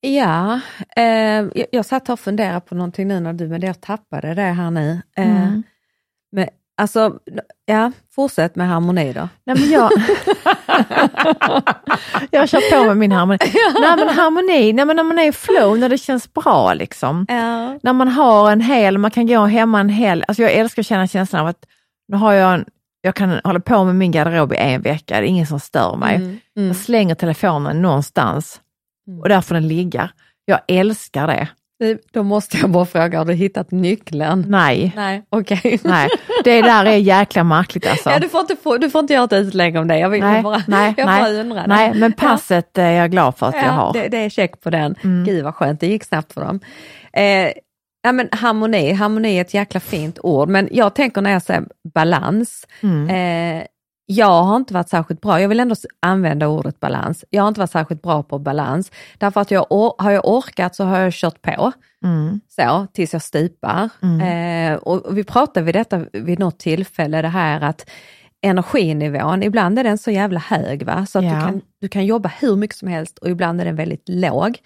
[0.00, 0.60] Ja,
[0.96, 4.42] eh, jag, jag satt och funderade på någonting nu när du, men jag tappade det
[4.42, 5.02] här nu.
[5.16, 5.62] Eh, Mm.
[6.32, 7.18] men, alltså,
[7.64, 9.28] ja, fortsätt med harmoni då.
[9.46, 9.90] Nej, men jag,
[12.30, 13.38] jag kör på med min harmoni.
[13.80, 17.26] Nej men harmoni, nej, men när man är i flow, när det känns bra liksom.
[17.28, 17.78] Ja.
[17.82, 20.86] När man har en hel, man kan gå hemma en hel, alltså jag älskar att
[20.86, 21.64] känna känslan av att
[22.08, 22.64] nu har jag en,
[23.00, 25.96] jag kan hålla på med min garderob i en vecka, det är ingen som stör
[25.96, 26.16] mig.
[26.16, 26.38] Mm.
[26.56, 26.68] Mm.
[26.68, 28.60] Jag slänger telefonen någonstans
[29.22, 30.10] och där får den ligga.
[30.44, 31.48] Jag älskar det.
[32.12, 34.44] Då måste jag bara fråga, har du hittat nyckeln?
[34.48, 35.80] Nej, Nej, okej.
[35.84, 36.08] nej.
[36.44, 38.10] Det där är jäkla märkligt alltså.
[38.10, 40.42] Ja, du, får inte du får inte göra ett utlägg om det, jag, vill nej,
[40.42, 41.66] bara, nej, jag nej, bara undrar.
[41.66, 43.92] nej, men passet är jag glad för att ja, jag har.
[43.92, 44.94] Det, det är check på den.
[45.04, 45.24] Mm.
[45.24, 46.60] Gud vad skönt, det gick snabbt för dem.
[47.12, 47.52] Eh,
[48.08, 51.64] ja, men harmoni, harmoni är ett jäkla fint ord, men jag tänker när jag säger
[51.94, 53.08] balans, Mm.
[53.60, 53.66] eh,
[54.10, 57.24] jag har inte varit särskilt bra, jag vill ändå använda ordet balans.
[57.30, 59.66] Jag har inte varit särskilt bra på balans, därför att jag,
[59.98, 61.72] har jag orkat så har jag kört på.
[62.04, 62.40] Mm.
[62.48, 63.88] så, tills jag stupar.
[64.22, 67.90] Eh, och vi pratade vid detta vid något tillfälle, det här att
[68.42, 71.06] energinivån, ibland är den så jävla hög va?
[71.06, 71.34] så att Ja.
[71.34, 74.58] du, kan, du kan jobba hur mycket som helst och ibland är den väldigt låg.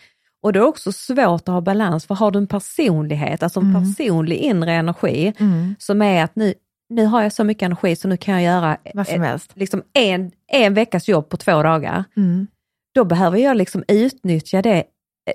[0.43, 3.75] Och det är också svårt att ha balans, för har du en personlighet, alltså en
[3.97, 5.75] personlig inre energi, Mm.
[5.79, 6.55] som är att nu,
[6.89, 9.51] nu har jag så mycket energi så nu kan jag göra Vad som ett- helst.
[9.55, 12.47] liksom en, en veckas jobb på två dagar Mm.
[12.95, 14.85] då behöver jag liksom utnyttja det,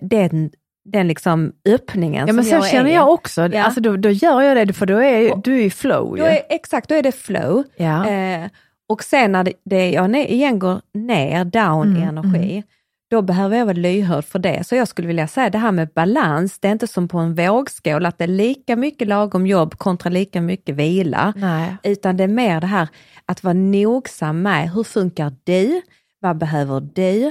[0.01, 0.49] den,
[0.89, 2.93] den liksom öppningen Ja men så känner är.
[2.95, 3.47] jag också.
[3.47, 3.63] Ja.
[3.63, 6.17] Alltså, då, då gör jag det, för då är du är i flow.
[6.17, 7.63] Då är, exakt, då är det flow.
[7.77, 8.07] ja.
[8.09, 8.45] Eh,
[8.89, 12.63] och sen när det, det jag igen går ner, down i Mm, energi,
[13.09, 14.67] då behöver jag vara lyhörd för det.
[14.67, 17.35] Så jag skulle vilja säga det här med balans, det är inte som på en
[17.35, 21.33] vågskål, att det är lika mycket lagom jobb kontra lika mycket vila.
[21.35, 21.77] Nej.
[21.83, 22.87] Utan det är mer det här
[23.25, 25.81] att vara nogsam med hur funkar du?
[26.19, 27.25] Vad behöver du?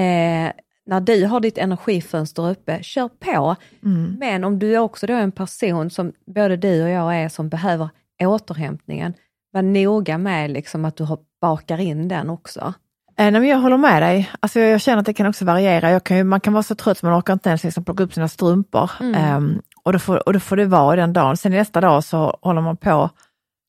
[0.00, 0.52] Eh,
[0.86, 3.56] när du har ditt energifönster uppe, kör på.
[3.84, 4.16] Mm.
[4.20, 7.48] Men om du är också då en person som både du och jag är som
[7.48, 7.88] behöver
[8.22, 9.14] återhämtningen,
[9.52, 12.74] var noga med liksom att du har, bakar in den också.
[13.16, 14.30] Eh, nej, men jag håller med dig.
[14.40, 16.00] Alltså, jag, jag känner att det kan också variera.
[16.00, 18.14] Kan ju, man kan vara så trött så man orkar inte ens liksom plocka upp
[18.14, 18.90] sina strumpor.
[19.00, 19.14] Mm.
[19.14, 21.36] Ehm, och, då får, och då får det vara den dagen.
[21.36, 23.10] Sen nästa dag så håller man på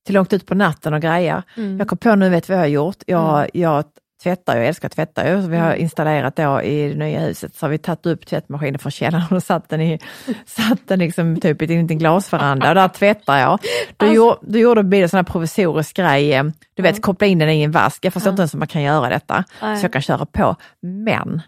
[0.06, 1.44] till långt ut på natten och grejer.
[1.58, 1.78] Mm.
[1.78, 3.04] Jag kom på nu, vet vad jag har gjort?
[3.08, 3.84] Jag, jag
[4.26, 5.42] tvättar, jag älskar att tvätta ju.
[5.42, 5.82] Så vi har Mm.
[5.82, 9.44] installerat då i det nya huset, så har vi tagit upp tvättmaskinen från källaren och
[9.44, 10.00] satt den i,
[10.46, 13.60] satt den liksom typ i en glasveranda och där tvättar jag.
[13.98, 17.28] Då, Alltså- gjorde, då gjorde Bill en sån här provisorisk grej, eh, du vet koppla
[17.28, 18.06] in den i en vask.
[18.06, 19.78] Jag förstår inte ens hur man kan göra detta, Nej.
[19.78, 20.56] så jag kan köra på.
[20.82, 21.42] Men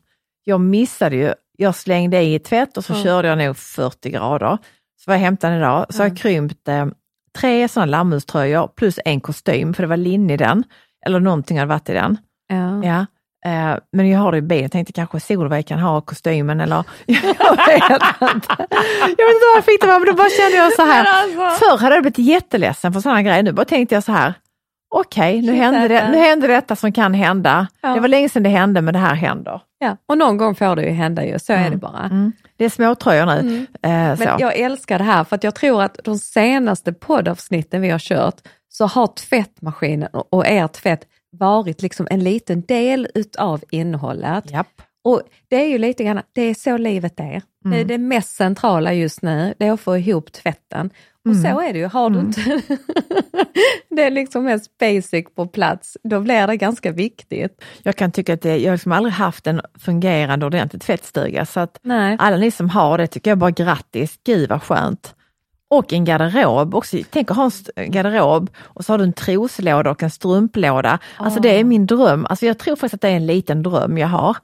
[0.43, 4.57] jag missade ju, jag slängde i tvätt och så körde jag nog 40 grader.
[4.99, 6.85] Så var jag hämtade den idag, så har jag krympt eh,
[7.39, 10.63] tre sådana lammullströjor plus en kostym, för det var linne i den.
[11.05, 12.17] Eller någonting hade varit i den.
[12.47, 12.83] Ja.
[12.83, 13.05] Ja.
[13.45, 16.75] Eh, men jag har det i bilen, jag tänkte kanske Solveig kan ha kostymen eller
[17.05, 17.83] jag vet
[18.21, 18.55] inte.
[18.99, 21.05] Jag vet inte vad jag fick det men då bara kände jag så här.
[21.23, 24.33] alltså- Förr hade jag blivit jätteledsen för sådana grejer, nu bara tänkte jag så här.
[24.95, 27.67] Okej, nu, Shit, hände det, nu hände detta som kan hända.
[27.81, 27.89] Ja.
[27.93, 29.61] Det var länge sedan det hände, men det här händer.
[29.79, 29.97] Ja.
[30.07, 32.03] Och någon gång får det ju hända ju, så är det bara.
[32.03, 32.31] Mm.
[32.57, 33.65] Det är småtröjor nu.
[33.83, 37.89] Eh, Men jag älskar det här för att jag tror att de senaste poddavsnitten vi
[37.89, 38.35] har kört
[38.69, 41.01] så har tvättmaskinen och och er tvätt
[41.39, 44.51] varit liksom en liten del utav innehållet.
[44.51, 44.81] Japp.
[45.03, 47.41] Och det är ju lite grann, det är så livet är.
[47.69, 50.89] Det är det mest centrala just nu, det är att få ihop tvätten.
[51.29, 52.41] Och så är det ju, har du inte
[53.89, 57.63] det är liksom mest basic på plats, då blir det ganska viktigt.
[57.83, 61.59] Jag kan tycka att det, jag har liksom aldrig haft en fungerande ordentlig tvättstuga, så
[61.59, 62.15] att Nej.
[62.19, 65.15] alla ni som har det tycker jag bara grattis, gud vad skönt.
[65.69, 66.97] Och en garderob också.
[67.09, 70.99] Tänk att ha en garderob och så har du en troslåda och en strumplåda.
[71.17, 72.25] Alltså det är min dröm.
[72.29, 74.37] Alltså jag tror faktiskt att det är en liten dröm jag har.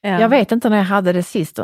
[0.00, 0.20] Ja.
[0.20, 1.58] Jag vet inte när jag hade det sist.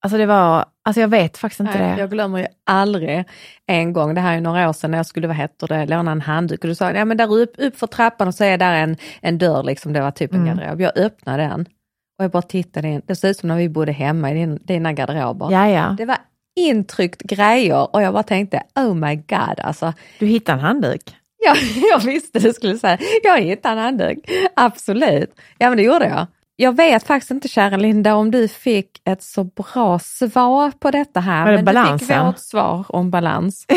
[0.00, 2.00] Alltså det var, alltså jag vet faktiskt inte Nej, det.
[2.00, 3.24] Jag glömmer ju aldrig
[3.66, 6.12] en gång, det här är några år sedan när jag skulle, vad heter det, låna
[6.12, 8.58] en handduk och du sa, ja men där upp, upp för trappan och så är
[8.58, 10.56] där en, en dörr, liksom, det var typ en Mm.
[10.56, 10.80] garderob.
[10.80, 11.60] Jag öppnade den
[12.18, 14.58] och jag bara tittade in, det ser ut som när vi bodde hemma i din,
[14.62, 15.48] dina garderober.
[15.52, 15.94] Ja, ja.
[15.98, 16.16] Det var
[16.58, 19.92] intryckt grejer och jag bara tänkte, oh my god alltså.
[20.18, 21.02] Du hittade en handduk.
[21.44, 21.54] Ja,
[21.90, 24.18] jag visste du skulle säga, jag hittade en handduk.
[24.56, 25.30] Absolut.
[25.58, 26.26] Ja men det gjorde jag.
[26.60, 31.20] Jag vet faktiskt inte kära Linda om du fick ett så bra svar på detta
[31.20, 31.44] här.
[31.44, 31.74] Var det men du fick
[32.08, 32.26] balansen?
[32.26, 33.66] vårt svar om balans.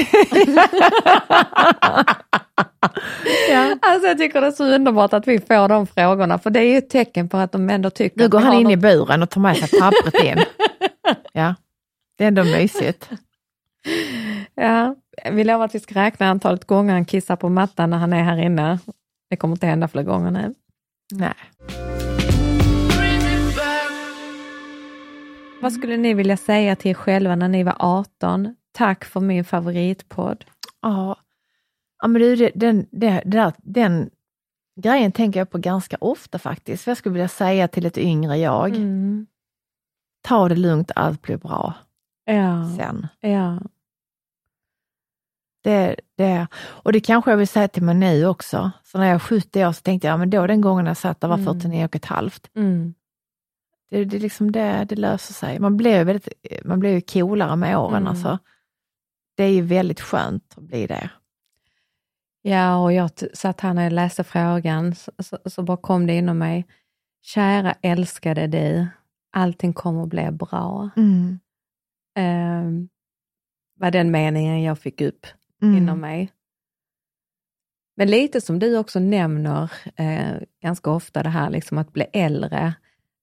[3.51, 3.75] Ja.
[3.81, 6.63] Alltså jag tycker det är så underbart att vi får de frågorna för det är
[6.63, 9.23] ju ett tecken på att de ändå tycker Nu går han in i något- buren
[9.23, 10.39] och tar med sig pappret in.
[11.33, 11.55] Ja,
[12.17, 13.09] det är ändå mysigt.
[14.55, 14.95] Ja,
[15.31, 18.23] vi lovar att vi ska räkna antalet gånger han kissar på mattan när han är
[18.23, 18.79] här inne.
[19.29, 20.53] Det kommer inte hända fler gånger nu.
[21.11, 21.33] Nej.
[25.61, 28.55] Vad skulle ni vilja säga till er själva när ni var 18?
[28.71, 30.45] Tack för min favoritpodd.
[30.81, 31.15] Ja,
[32.01, 34.09] ja men du, det- den, det, där, den
[34.81, 36.83] grejen tänker jag på ganska ofta faktiskt.
[36.83, 39.27] För jag skulle vilja säga till ett yngre jag, Mm.
[40.21, 41.73] ta det lugnt, allt blir bra
[42.35, 43.07] Ja, sen.
[43.19, 43.59] ja.
[45.63, 48.71] Det, det, och det kanske jag vill säga till mig nu också.
[48.83, 50.97] Så när jag är 70 år så tänkte jag, ja, men då den gången jag
[50.97, 51.53] satt där var Mm.
[51.53, 52.49] 49 och ett halvt.
[52.55, 52.93] Mm.
[53.89, 55.59] det, det, är liksom det, det löser sig.
[55.59, 56.27] Man blir ju väldigt,
[56.65, 57.95] man blir ju coolare med åren.
[57.95, 58.07] Mm.
[58.07, 58.37] Alltså.
[59.37, 61.09] Det är ju väldigt skönt att bli det.
[62.41, 66.13] Ja, och jag satt här när jag läste frågan, så, så, så bara kom det
[66.13, 66.67] inom mig.
[67.21, 68.87] Kära älskade du,
[69.31, 70.89] allting kommer att bli bra.
[70.97, 71.39] Mm.
[72.19, 72.89] Um,
[73.79, 75.25] var den meningen jag fick upp
[75.61, 75.77] Mm.
[75.77, 76.31] inom mig.
[77.97, 82.73] Men lite som du också nämner eh, ganska ofta det här liksom att bli äldre,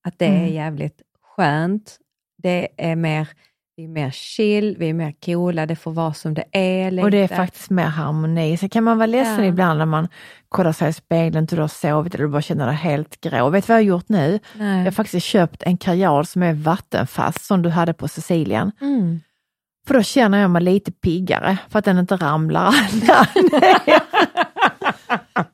[0.04, 0.52] att det är Mm.
[0.54, 1.98] jävligt skönt.
[2.42, 3.28] Det är mer,
[3.78, 6.90] vi är mer chill, vi är mer coola, det får vara som det är.
[6.90, 7.02] Lite.
[7.04, 8.56] Och det är faktiskt mer harmoni.
[8.56, 9.44] Så kan man vara ledsen Ja.
[9.44, 10.08] ibland när man
[10.48, 13.48] kollar sig i spegeln, inte du har sovit eller du bara känner dig helt grå.
[13.48, 14.38] Vet du vad jag har gjort nu?
[14.54, 14.78] Nej.
[14.78, 18.72] Jag har faktiskt köpt en kajal som är vattenfast, som du hade på Sicilien.
[18.80, 19.20] Mm.
[19.86, 22.70] För då känner jag mig lite piggare, för att den inte ramlar
[23.02, 23.28] ner.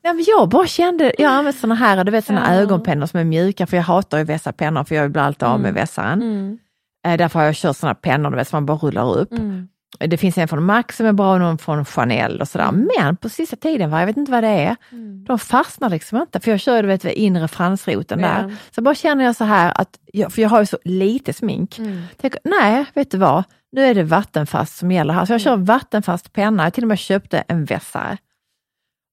[0.03, 2.61] Nej, men jag bara kände, jag har använt såna här, du vet såna Ja.
[2.61, 5.59] ögonpennor som är mjuka, för jag hatar ju vässa pennor, för jag blir alltid av
[5.59, 6.21] med vässaren.
[6.21, 6.57] Mm.
[7.05, 9.31] Eh, Därför har jag kört såna pennor du vet, som man bara rullar upp.
[9.31, 9.67] Mm.
[9.99, 12.71] Det finns en från Max som är bra och någon från Chanel och sådär.
[12.71, 15.25] Men på sista tiden, va, jag vet inte vad det är, Mm.
[15.25, 16.39] de fastnar liksom inte.
[16.39, 18.55] För jag kör du vet, inre fransroten där.
[18.75, 21.79] Så bara känner jag så här, att jag, för jag har ju så lite smink.
[21.79, 22.01] Mm.
[22.21, 23.43] Tänk, nej, vet du vad?
[23.71, 25.25] Nu är det vattenfast som gäller här.
[25.25, 26.63] Så jag kör vattenfast penna.
[26.63, 28.17] Jag till och med köpte en vässare.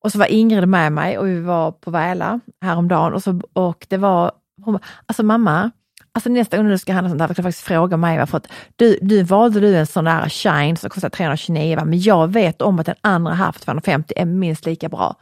[0.05, 3.87] Och så var Ingrid med mig och vi var på Väla häromdagen och, så, och
[3.91, 4.33] det var,
[4.65, 5.71] hon bara, alltså mamma,
[6.15, 8.49] alltså nästa gång du ska handla sånt där, kan du faktiskt fråga mig varför att
[8.77, 11.85] du, du valde du en sån där shine som kostar 329, va?
[11.85, 15.17] men jag vet om att den andra här för 250 är minst lika bra.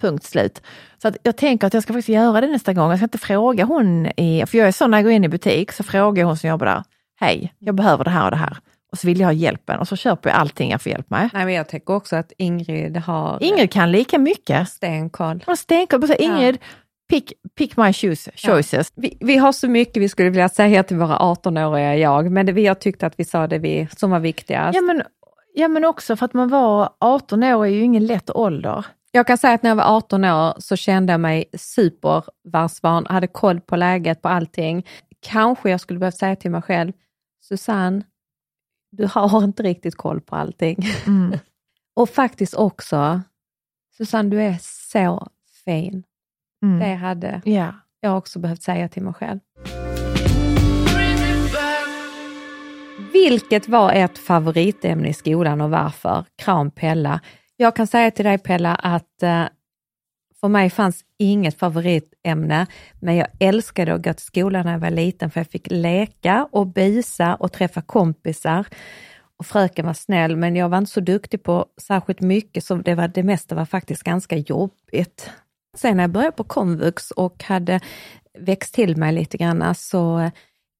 [0.00, 0.62] Punkt slut.
[1.02, 2.90] Så att jag tänker att jag ska faktiskt göra det nästa gång.
[2.90, 5.28] Jag ska inte fråga hon, i, för jag är så när jag går in i
[5.28, 6.82] butik så frågar hon som jobbar där,
[7.20, 8.58] hej, jag behöver det här och det här.
[8.92, 11.30] Och så vill jag ha hjälpen och så köper jag allting jag får hjälp med.
[11.32, 14.68] Nej, men jag tänker också att Ingrid har Ingrid kan lika mycket.
[14.68, 15.28] stenkoll.
[15.28, 16.16] Hon har stenkoll på sig.
[17.08, 18.92] Pick, pick my choice, choices.
[18.96, 22.52] Vi, vi har så mycket vi skulle vilja säga till våra 18-åriga jag, men det,
[22.52, 24.76] vi har tyckt att vi sa det vi, som var viktigast.
[24.76, 25.02] Ja men,
[25.54, 28.86] ja men också för att man var 18 år är ju ingen lätt ålder.
[29.10, 33.26] Jag kan säga att när jag var 18 år så kände jag mig supervarsvan, hade
[33.26, 34.86] koll på läget, på allting.
[35.20, 36.92] Kanske jag skulle behöva säga till mig själv,
[37.48, 38.02] Susanne,
[38.90, 40.86] du har inte riktigt koll på allting.
[41.06, 41.38] Mm.
[41.94, 43.20] Och faktiskt också,
[43.96, 45.28] Susanne, du är så
[45.64, 46.02] fin.
[46.62, 46.78] Mm.
[46.78, 47.74] Det hade Ja.
[48.00, 49.40] jag också behövt säga till mig själv.
[53.12, 56.24] Vilket var ert favoritämne i skolan och varför?
[56.36, 57.20] Kram Pella.
[57.56, 59.44] Jag kan säga till dig Pella att eh,
[60.40, 62.66] för mig fanns inget favoritämne,
[63.00, 66.48] men jag älskade att gå till skolan när jag var liten för jag fick leka
[66.52, 68.66] och bisa och träffa kompisar.
[69.38, 72.94] Och fröken var snäll, men jag var inte så duktig på särskilt mycket, så det,
[72.94, 75.30] var, det mesta var faktiskt ganska jobbigt.
[75.76, 77.80] Sen när jag började på komvux och hade
[78.38, 80.30] växt till mig lite grann så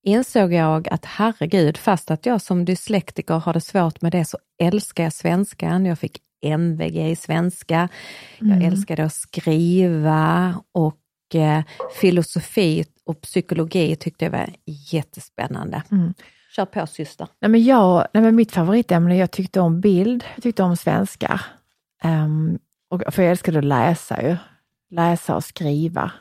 [0.02, 4.38] insåg jag att herregud, fast att jag som dyslektiker har det svårt med det så
[4.62, 5.87] älskar jag svenskan.
[5.87, 7.88] Jag fick MVG i svenska.
[8.38, 11.62] Jag älskade att skriva och eh,
[12.00, 14.50] filosofi och psykologi tyckte jag var
[14.92, 15.82] jättespännande.
[15.90, 16.14] Mm.
[16.56, 17.28] Kör på syster.
[17.40, 21.40] Nej, men jag, nej, men mitt favoritämne, jag tyckte om bild, jag tyckte om svenska.
[22.02, 22.59] Ehm,
[22.90, 24.37] och, för jag älskade att läsa ju.
[24.96, 26.12] Läsa och skriva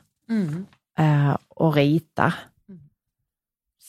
[0.97, 2.33] eh, och rita.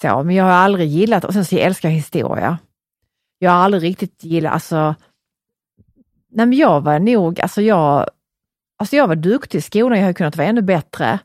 [0.00, 2.58] Så, men jag har aldrig gillat, och sen så älskar jag historia.
[3.38, 4.94] Jag har aldrig riktigt gillat, alltså,
[6.28, 8.08] nej men jag var nog, alltså jag,
[8.78, 11.18] alltså jag var duktig i skolan, jag hade kunnat vara ännu bättre.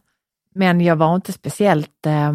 [0.55, 2.33] Men jag var inte speciellt, eh,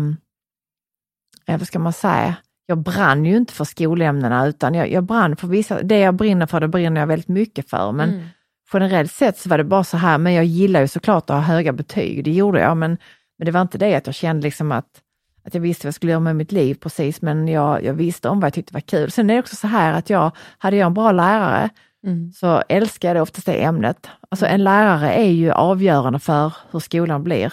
[1.46, 2.36] vad ska man säga,
[2.66, 6.46] jag brann ju inte för skolämnena utan jag, jag brann för vissa, det jag brinner
[6.46, 7.92] för det brinner jag väldigt mycket för.
[7.92, 8.26] Men Mm.
[8.72, 11.42] Generellt sett så var det bara så här, men jag gillar ju såklart att ha
[11.42, 12.98] höga betyg, det gjorde jag, men,
[13.38, 15.02] men det var inte det att jag kände liksom att,
[15.44, 18.28] att jag visste vad jag skulle göra med mitt liv precis, men jag, jag visste
[18.28, 19.10] om vad jag tyckte var kul.
[19.10, 21.70] Sen är det också så här att jag, hade jag en bra lärare
[22.06, 22.32] Mm.
[22.32, 24.08] så älskar jag oftast det ämnet.
[24.30, 27.52] Alltså en lärare är ju avgörande för hur skolan blir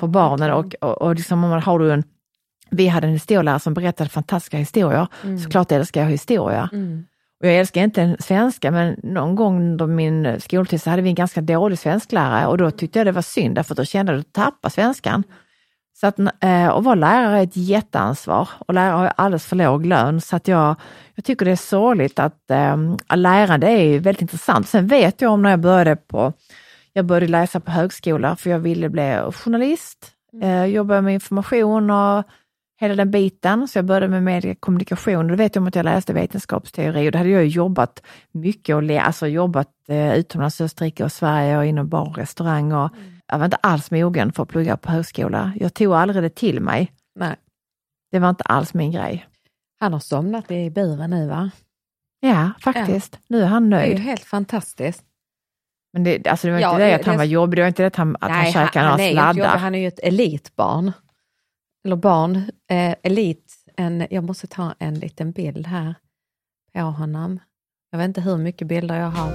[0.00, 2.04] för barnen och, och, och liksom om man har du en
[2.70, 5.06] vi hade en historielärare som berättade fantastiska historier.
[5.38, 6.68] Såklart älskar jag historia.
[6.72, 7.04] Mm.
[7.42, 11.08] Och jag älskar inte en svenska, men någon gång under min skoltid så hade vi
[11.08, 14.12] en ganska dålig svensklärare och då tyckte jag det var synd, därför att då kände
[14.12, 15.24] jag att du tappar svenskan.
[16.00, 19.86] Så att, eh, att vara lärare är ett jätteansvar och lärare har alldeles för låg
[19.86, 20.76] lön så att jag,
[21.14, 24.68] jag tycker det är sorgligt att äh, lärande är väldigt intressant.
[24.68, 26.32] Sen vet jag om när jag började på,
[26.92, 30.12] jag började läsa på högskola för jag ville bli journalist,
[30.42, 32.24] eh, jobba med information och
[32.82, 33.68] hela den biten.
[33.68, 35.26] Så jag började med mediekommunikation.
[35.28, 38.02] Då vet jag om att jag läste vetenskapsteori och då hade jag jobbat
[38.32, 42.72] mycket och alltså jobbat eh, utomlands, Österrike och Sverige och inom bar och restaurang.
[42.72, 42.90] Och
[43.26, 45.52] Jag var inte alls mogen för att plugga på högskola.
[45.60, 46.92] Jag tog aldrig det till mig.
[47.18, 47.36] Nej.
[48.10, 49.26] Det var inte alls min grej.
[49.80, 51.50] Han har somnat i buren nu va?
[52.20, 53.18] Ja, faktiskt.
[53.28, 53.98] Nu är han Det är ju nöjd.
[54.04, 55.04] helt fantastiskt.
[55.92, 57.68] Men det, alltså det var Ja, inte det det- att han var jobbig, det var
[57.68, 59.56] inte det att han, att han käkade några sladdar.
[59.58, 60.92] han är ju ett elitbarn.
[61.84, 62.36] Eller barn,
[62.70, 63.56] eh, elit.
[63.76, 65.94] En, jag måste ta en liten bild här
[66.72, 67.40] på honom.
[67.90, 69.32] Jag vet inte hur mycket bilder jag har.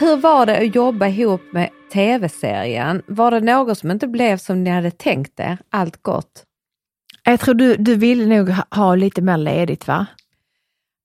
[0.00, 3.02] Hur var det att jobba ihop med tv-serien?
[3.06, 5.58] Var det något som inte blev som ni hade tänkt det?
[5.70, 6.44] Allt gott?
[7.24, 10.06] Jag tror du, du ville nog ha, ha lite mer ledigt va?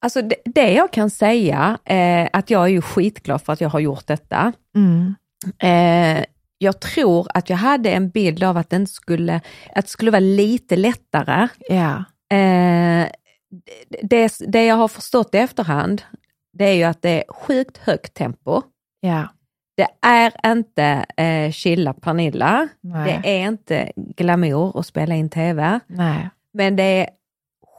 [0.02, 3.70] Alltså det, det jag kan säga, eh, att jag är ju skitglad för att jag
[3.70, 4.54] har gjort detta.
[4.76, 5.16] Mm.
[5.60, 6.26] Eh,
[6.64, 9.42] jag tror att jag hade en bild av att, den skulle,
[9.76, 11.48] att det skulle vara lite lättare.
[11.70, 12.04] Ja.
[12.38, 13.08] Eh,
[14.02, 16.02] det, det jag har förstått i efterhand,
[16.58, 18.62] det är ju att det är sjukt högt tempo.
[19.00, 19.28] Ja.
[19.78, 23.22] Det är inte eh, chilla Pernilla, Nej.
[23.24, 26.30] det är inte glamour att spela in TV, Nej.
[26.54, 27.10] men det är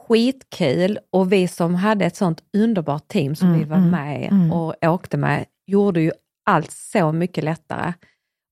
[0.07, 4.27] skitkul och vi som hade ett sånt underbart team som Mm, vi var mm, med
[4.31, 4.51] mm.
[4.51, 6.11] och åkte med, gjorde ju
[6.45, 7.93] allt så mycket lättare.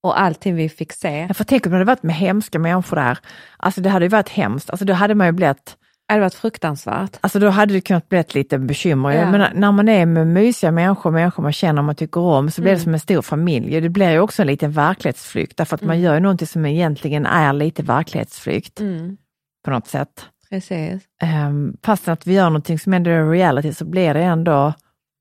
[0.03, 2.95] Och allting vi fick se, Jag får tänka om det hade varit med hemska människor
[2.97, 3.17] där.
[3.57, 4.69] Alltså det hade ju varit hemskt.
[4.69, 5.77] Alltså då hade man ju blivit,
[6.07, 7.17] det hade varit fruktansvärt.
[7.21, 9.11] alltså då hade det kunnat bli ett lite bekymmer.
[9.11, 9.31] Ja.
[9.31, 12.61] Menar, när man är med mysiga människor, människor man känner och man tycker om, så
[12.61, 12.83] blir det Mm.
[12.83, 13.81] som en stor familj.
[13.81, 16.03] Det blir ju också en liten verklighetsflykt, därför att man Mm.
[16.05, 19.17] gör ju någonting som egentligen är lite verklighetsflykt Mm,
[19.65, 20.25] på något sätt.
[20.49, 21.03] precis.
[21.47, 24.73] Um, fast att vi gör någonting som ändå är reality så blir det ändå,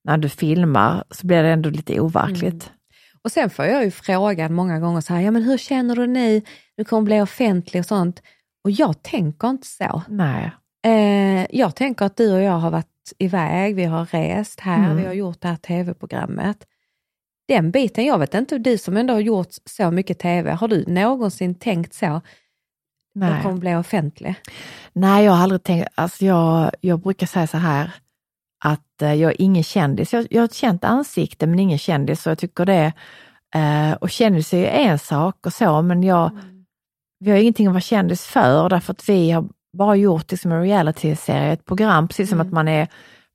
[0.04, 2.70] när du filmar, så blir det ändå lite overkligt.
[3.24, 6.06] Och sen får jag ju frågan många gånger så här, ja men hur känner du
[6.06, 6.42] nu?
[6.76, 8.22] Du kommer bli offentlig och sånt.
[8.64, 10.02] Och jag tänker inte så.
[10.08, 10.50] Nej.
[10.86, 12.86] Eh, jag tänker att du och jag har varit
[13.18, 14.96] iväg, vi har rest här, Mm.
[14.96, 16.66] vi har gjort det här tv-programmet.
[17.48, 20.84] Den biten, jag vet inte, du som ändå har gjort så mycket tv, har du
[20.86, 22.20] någonsin tänkt så?
[23.14, 23.30] Nej.
[23.30, 24.34] Jag kommer bli offentlig.
[24.92, 27.90] Nej, jag har aldrig tänkt, alltså jag, jag brukar säga så här
[28.64, 30.12] att eh, jag är ingen kändis.
[30.12, 32.92] Jag, jag har ett känt ansikte men ingen kändis och jag tycker det,
[33.54, 36.30] eh, och kändis är ju en sak och så, men jag,
[37.20, 39.48] vi har ingenting att vara kändis för därför att vi har
[39.78, 42.46] bara gjort liksom en reality-serie, ett program, precis som Mm.
[42.46, 42.88] att man är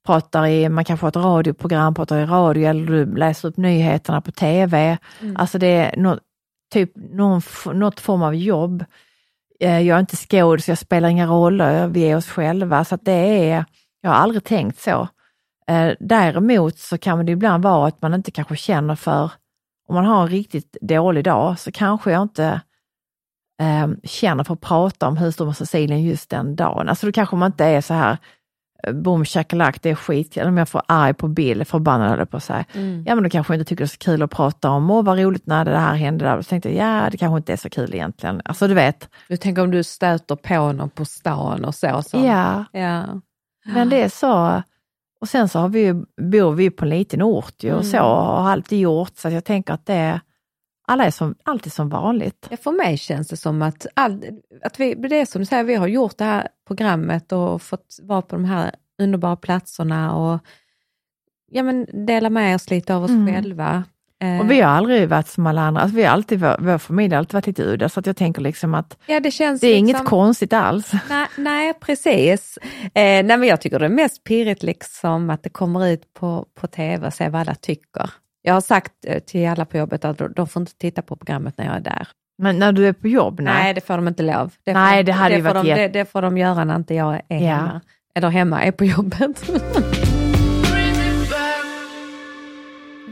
[0.05, 4.21] pratar i, man kanske har ett radioprogram, pratar i radio eller du läser upp nyheterna
[4.21, 4.97] på TV.
[5.21, 5.37] Mm.
[5.37, 6.19] Alltså det är nå-
[6.73, 7.41] typ någon,
[7.73, 8.85] något form av jobb.
[9.59, 12.85] Eh, Jag är inte skådis, jag spelar inga roller, vi är oss själva.
[12.85, 13.65] Så att det är,
[14.01, 15.07] jag har aldrig tänkt så.
[15.69, 19.31] Eh, Däremot så kan det ibland vara att man inte kanske känner för,
[19.87, 22.61] om man har en riktigt dålig dag så kanske jag inte
[23.61, 26.89] eh, känner för att prata om husdom och Sicilien just den dagen.
[26.89, 28.17] Alltså då kanske man inte är så här,
[28.83, 32.37] eh, boom shakalak, det är skit, eller om jag får arg på Bill, förbannad på
[32.37, 32.65] att säga.
[32.73, 33.03] Mm.
[33.07, 35.03] Ja men då kanske jag inte tycker det är så kul att prata om, åh
[35.03, 36.41] vad roligt när det här hände där.
[36.41, 38.41] Så tänkte jag, ja det kanske inte är så kul egentligen.
[38.45, 42.01] Alltså du vet, Du tänker om du stöter på någon på stan och så.
[42.01, 42.17] så.
[42.17, 42.65] ja.
[42.71, 43.05] ja.
[43.65, 44.61] Men det är så.
[45.21, 48.07] Och sen så har vi bor vi på en liten ort ju, och så Mm.
[48.09, 49.17] har alltid gjort.
[49.17, 50.19] Så jag tänker att det är,
[50.87, 52.47] alla är som, alltid som vanligt.
[52.49, 54.23] Ja, för mig känns det som att, all,
[54.63, 57.97] att vi, det är som du säger, vi har gjort det här programmet och fått
[58.03, 60.39] vara på de här underbara platserna och
[61.51, 63.33] ja, men dela med oss lite av oss Mm.
[63.33, 63.83] själva.
[64.23, 65.81] Eh, Och vi har aldrig varit som alla andra.
[65.81, 67.89] Alltså, vi har alltid, vår, vår familj har alltid varit lite udda.
[67.89, 70.91] Så att jag tänker liksom att ja, det, det är liksom, inget konstigt alls.
[71.09, 72.57] Nej, nej precis.
[72.83, 76.45] Eh, nej, men jag tycker det är mest pirrigt liksom att det kommer ut på,
[76.59, 78.09] på tv och se vad alla tycker.
[78.41, 81.57] Jag har sagt eh, till alla på jobbet att de får inte titta på programmet
[81.57, 82.07] när jag är där.
[82.37, 83.53] Men när du är på jobb, nej.
[83.53, 84.53] Nej, det får de inte lov.
[84.63, 86.75] Det får, Nej, det hade ju får varit de, det, det får de göra när
[86.75, 87.55] inte jag är Ja.
[87.55, 87.81] hemma.
[88.15, 89.49] Eller hemma, är på jobbet.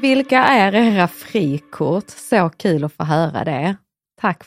[0.10, 2.10] Vilka är era frikort?
[2.10, 3.76] Så kul att få höra det.
[4.22, 4.44] Tack,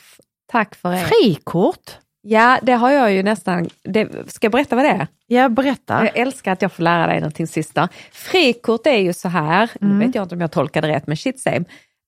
[0.51, 0.97] tack för er.
[1.05, 1.91] Frikort?
[2.21, 3.69] Ja, det har jag ju nästan.
[3.83, 5.07] Det, ska jag berätta vad det är?
[5.27, 6.05] Ja, berätta.
[6.05, 7.89] Jag älskar att jag får lära dig någonting sista.
[8.11, 9.99] Frikort är ju så här, Mm.
[9.99, 11.63] nu vet jag inte om jag tolkade rätt, men shit same.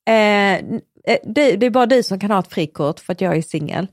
[0.10, 0.60] Eh, eh,
[1.24, 3.88] det, det är bara du som kan ha ett frikort för att jag är singel.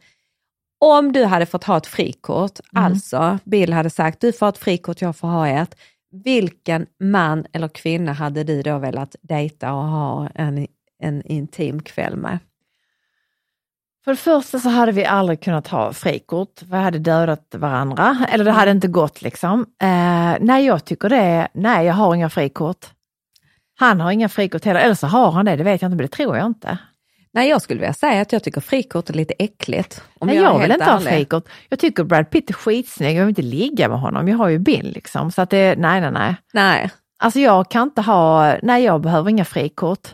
[0.80, 2.84] Om du hade fått ha ett frikort, Mm.
[2.84, 5.74] alltså Bill hade sagt du får ett frikort, jag får ha ett.
[6.10, 10.66] Vilken man eller kvinna hade du då velat dejta och ha en,
[11.02, 12.38] en intim kväll med?
[14.04, 16.62] För det första så hade vi aldrig kunnat ha frikort.
[16.62, 19.60] Vi hade dödat varandra, eller det hade inte gått liksom.
[19.60, 22.86] Eh, nej, jag tycker det, nej jag har inga frikort.
[23.78, 26.06] Han har inga frikort heller, eller så har han det, det vet jag inte, men
[26.06, 26.78] det tror jag inte.
[27.32, 30.02] Nej, jag skulle vilja säga att jag tycker frikort är lite äckligt.
[30.18, 31.08] Om nej, jag, jag, vill inte ha ärlig.
[31.08, 31.48] frikort.
[31.68, 34.58] Jag tycker Brad Pitt är skitsnygg, jag vill inte ligga med honom, jag har ju
[34.58, 35.32] Bill liksom.
[35.32, 36.36] Så att det, nej, nej, nej.
[36.52, 36.90] Nej.
[37.18, 40.08] Alltså jag kan inte ha, nej jag behöver inga frikort.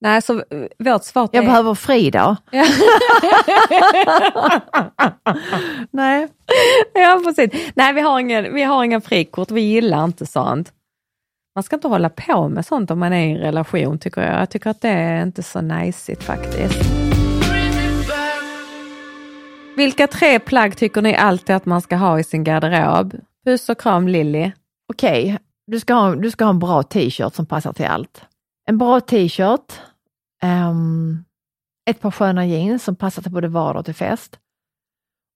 [0.00, 0.42] Nej, så
[0.78, 1.48] vårt svar Jag är...
[1.48, 2.36] behöver fri då.
[5.90, 6.28] Nej.
[6.94, 7.72] Ja, precis.
[7.74, 10.72] Nej, vi har, ingen, vi har inga frikort, vi gillar inte sånt.
[11.54, 14.40] Man ska inte hålla på med sånt om man är i en relation tycker jag.
[14.40, 16.84] Jag tycker att det är inte så najsigt faktiskt.
[19.76, 23.14] Vilka tre plagg tycker ni alltid att man ska ha i sin garderob?
[23.44, 24.52] Puss och kram Lilly.
[24.92, 28.22] Okej, du, ska ha, du ska ha en bra t-shirt som passar till allt.
[28.66, 29.80] En bra t-shirt,
[30.42, 31.24] um,
[31.90, 34.38] ett par sköna jeans som passar till både vardag och till fest.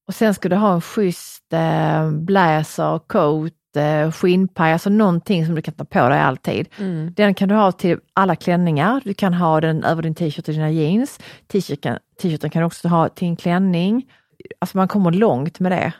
[0.08, 5.54] Och sen ska du ha en schysst eh, blazer, coat, eh, skinnpaj, alltså någonting som
[5.54, 6.68] du kan ta på dig alltid.
[6.78, 7.12] Mm.
[7.16, 10.54] Den kan du ha till alla klänningar, du kan ha den över din t-shirt och
[10.54, 11.20] dina jeans.
[11.46, 14.06] T-shirten, t-shirten kan du också ha till en klänning.
[14.58, 15.92] Alltså man kommer långt med det.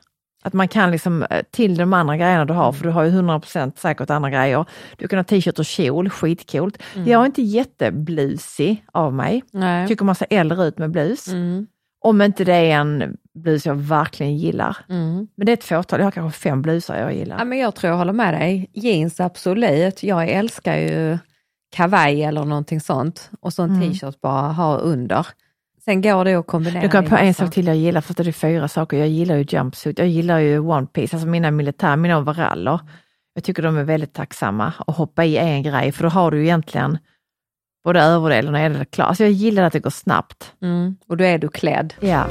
[0.43, 3.11] Att man kan liksom eh, till de andra grejerna du har, för du har ju
[3.11, 4.65] 100% säkert andra grejer.
[4.97, 6.83] Du kan ha t-shirt och kjol, skitcoolt.
[6.95, 9.43] Jag är inte jätteblusig av mig.
[9.51, 9.89] Nej.
[9.89, 11.29] Tycker man ser äldre ut med blus.
[11.29, 11.67] Mm.
[12.01, 14.77] Om inte det är en blus jag verkligen gillar.
[14.89, 15.29] Mm.
[15.37, 17.39] Men det är ett fåtal, jag har kanske fem blusar jag gillar.
[17.39, 18.71] Ja, men jag tror jag håller med dig.
[18.75, 20.03] Jeans absolut.
[20.03, 21.19] Jag älskar ju
[21.77, 23.93] kavaj eller någonting sånt och så en Mm.
[23.93, 25.27] t-shirt bara ha under.
[25.85, 26.83] Sen går det att kombinera.
[26.83, 28.97] Jag kom på en sak till jag gillar, för att det är fyra saker.
[28.97, 32.81] Jag gillar ju jumpsuit, jag gillar ju one piece, alltså mina militär, mina overaller.
[33.35, 36.43] Jag tycker de är väldigt tacksamma att hoppa i en grej, för då har du
[36.43, 36.99] egentligen
[37.85, 39.07] både överdelen och nederdelen klar.
[39.07, 40.53] Alltså jag gillar att det går snabbt.
[40.63, 40.97] Mm.
[41.09, 41.95] Och då är du klädd.
[42.01, 42.27] Ja.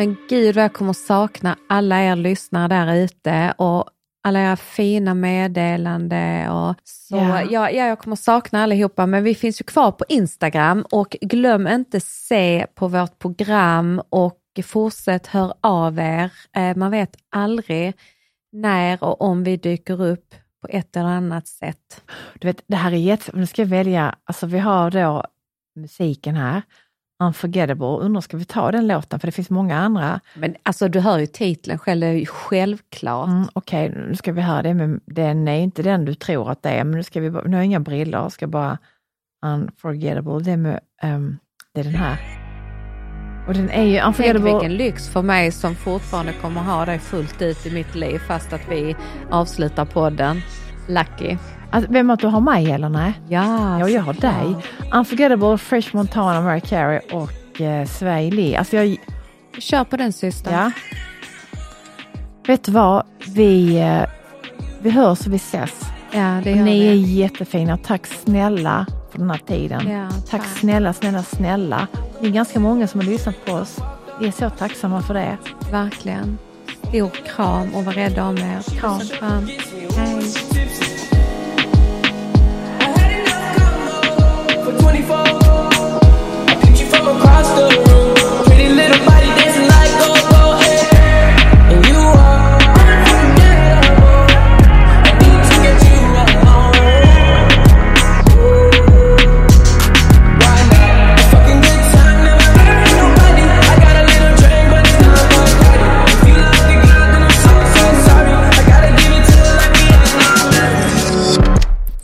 [0.00, 3.84] Men gud vad jag kommer sakna alla er lyssnare där ute och
[4.24, 7.16] alla era fina meddelande och så.
[7.16, 7.42] Ja.
[7.42, 7.70] Ja.
[7.70, 12.00] Ja, jag kommer sakna allihopa men vi finns ju kvar på Instagram och glöm inte
[12.00, 16.32] se på vårt program och fortsätt hör av er.
[16.56, 17.94] Eh, Man vet aldrig
[18.52, 22.02] när och om vi dyker upp på ett eller annat sätt.
[22.38, 23.30] Du vet, det här är jätte...
[23.34, 25.24] Nu ska jag välja, alltså vi har då
[25.76, 26.62] musiken här,
[27.20, 27.86] Unforgettable.
[27.86, 29.20] Undrar, ska vi ta den låten?
[29.20, 30.20] För det finns många andra.
[30.34, 33.28] Men alltså du hör ju titeln själv, det är ju självklart.
[33.28, 36.62] Mm, Okej, nu ska vi höra det, men den är inte den du tror att
[36.62, 36.84] det är.
[36.84, 38.78] Men nu ska vi, bara- nu har jag inga brillor, ska bara
[39.46, 40.38] Unforgettable.
[40.44, 41.36] Det är, med, ehm,
[41.74, 42.16] det är den här.
[43.48, 44.52] Och den är ju Tänk Unforgettable.
[44.52, 48.52] vilken lyx för mig som fortfarande kommer ha dig fullt ut i mitt liv fast
[48.52, 48.96] att vi
[49.30, 50.40] avslutar podden.
[50.88, 51.36] Lucky.
[51.70, 53.12] Alltså, vem att du har mig eller nej?
[53.28, 54.56] Ja, Ja, jag har dig.
[54.92, 58.58] Unforgettable, Fresh Montana, Mariah Carey och eh, Svay Lee.
[58.58, 58.96] Alltså jag,
[59.58, 60.52] Kör på den syster.
[60.52, 60.70] ja.
[62.46, 63.02] Vet du vad?
[63.26, 64.02] Vi, eh,
[64.82, 65.80] vi hörs och vi ses.
[66.12, 67.76] ja det gör Ni är jättefina.
[67.76, 69.88] Tack snälla för den här tiden.
[69.90, 70.58] Ja, tack tack.
[70.58, 71.86] snälla, snälla, snälla.
[72.20, 73.78] Det är ganska många som har lyssnat på oss.
[74.20, 75.36] Vi är så tacksamma för det.
[75.72, 76.38] Verkligen.
[76.88, 78.78] Stor kram och var rädda om er.
[78.80, 78.96] Kram.
[78.96, 79.46] Och kram.
[79.96, 80.49] Hej.
[84.90, 88.19] 24, I picked you from across the room.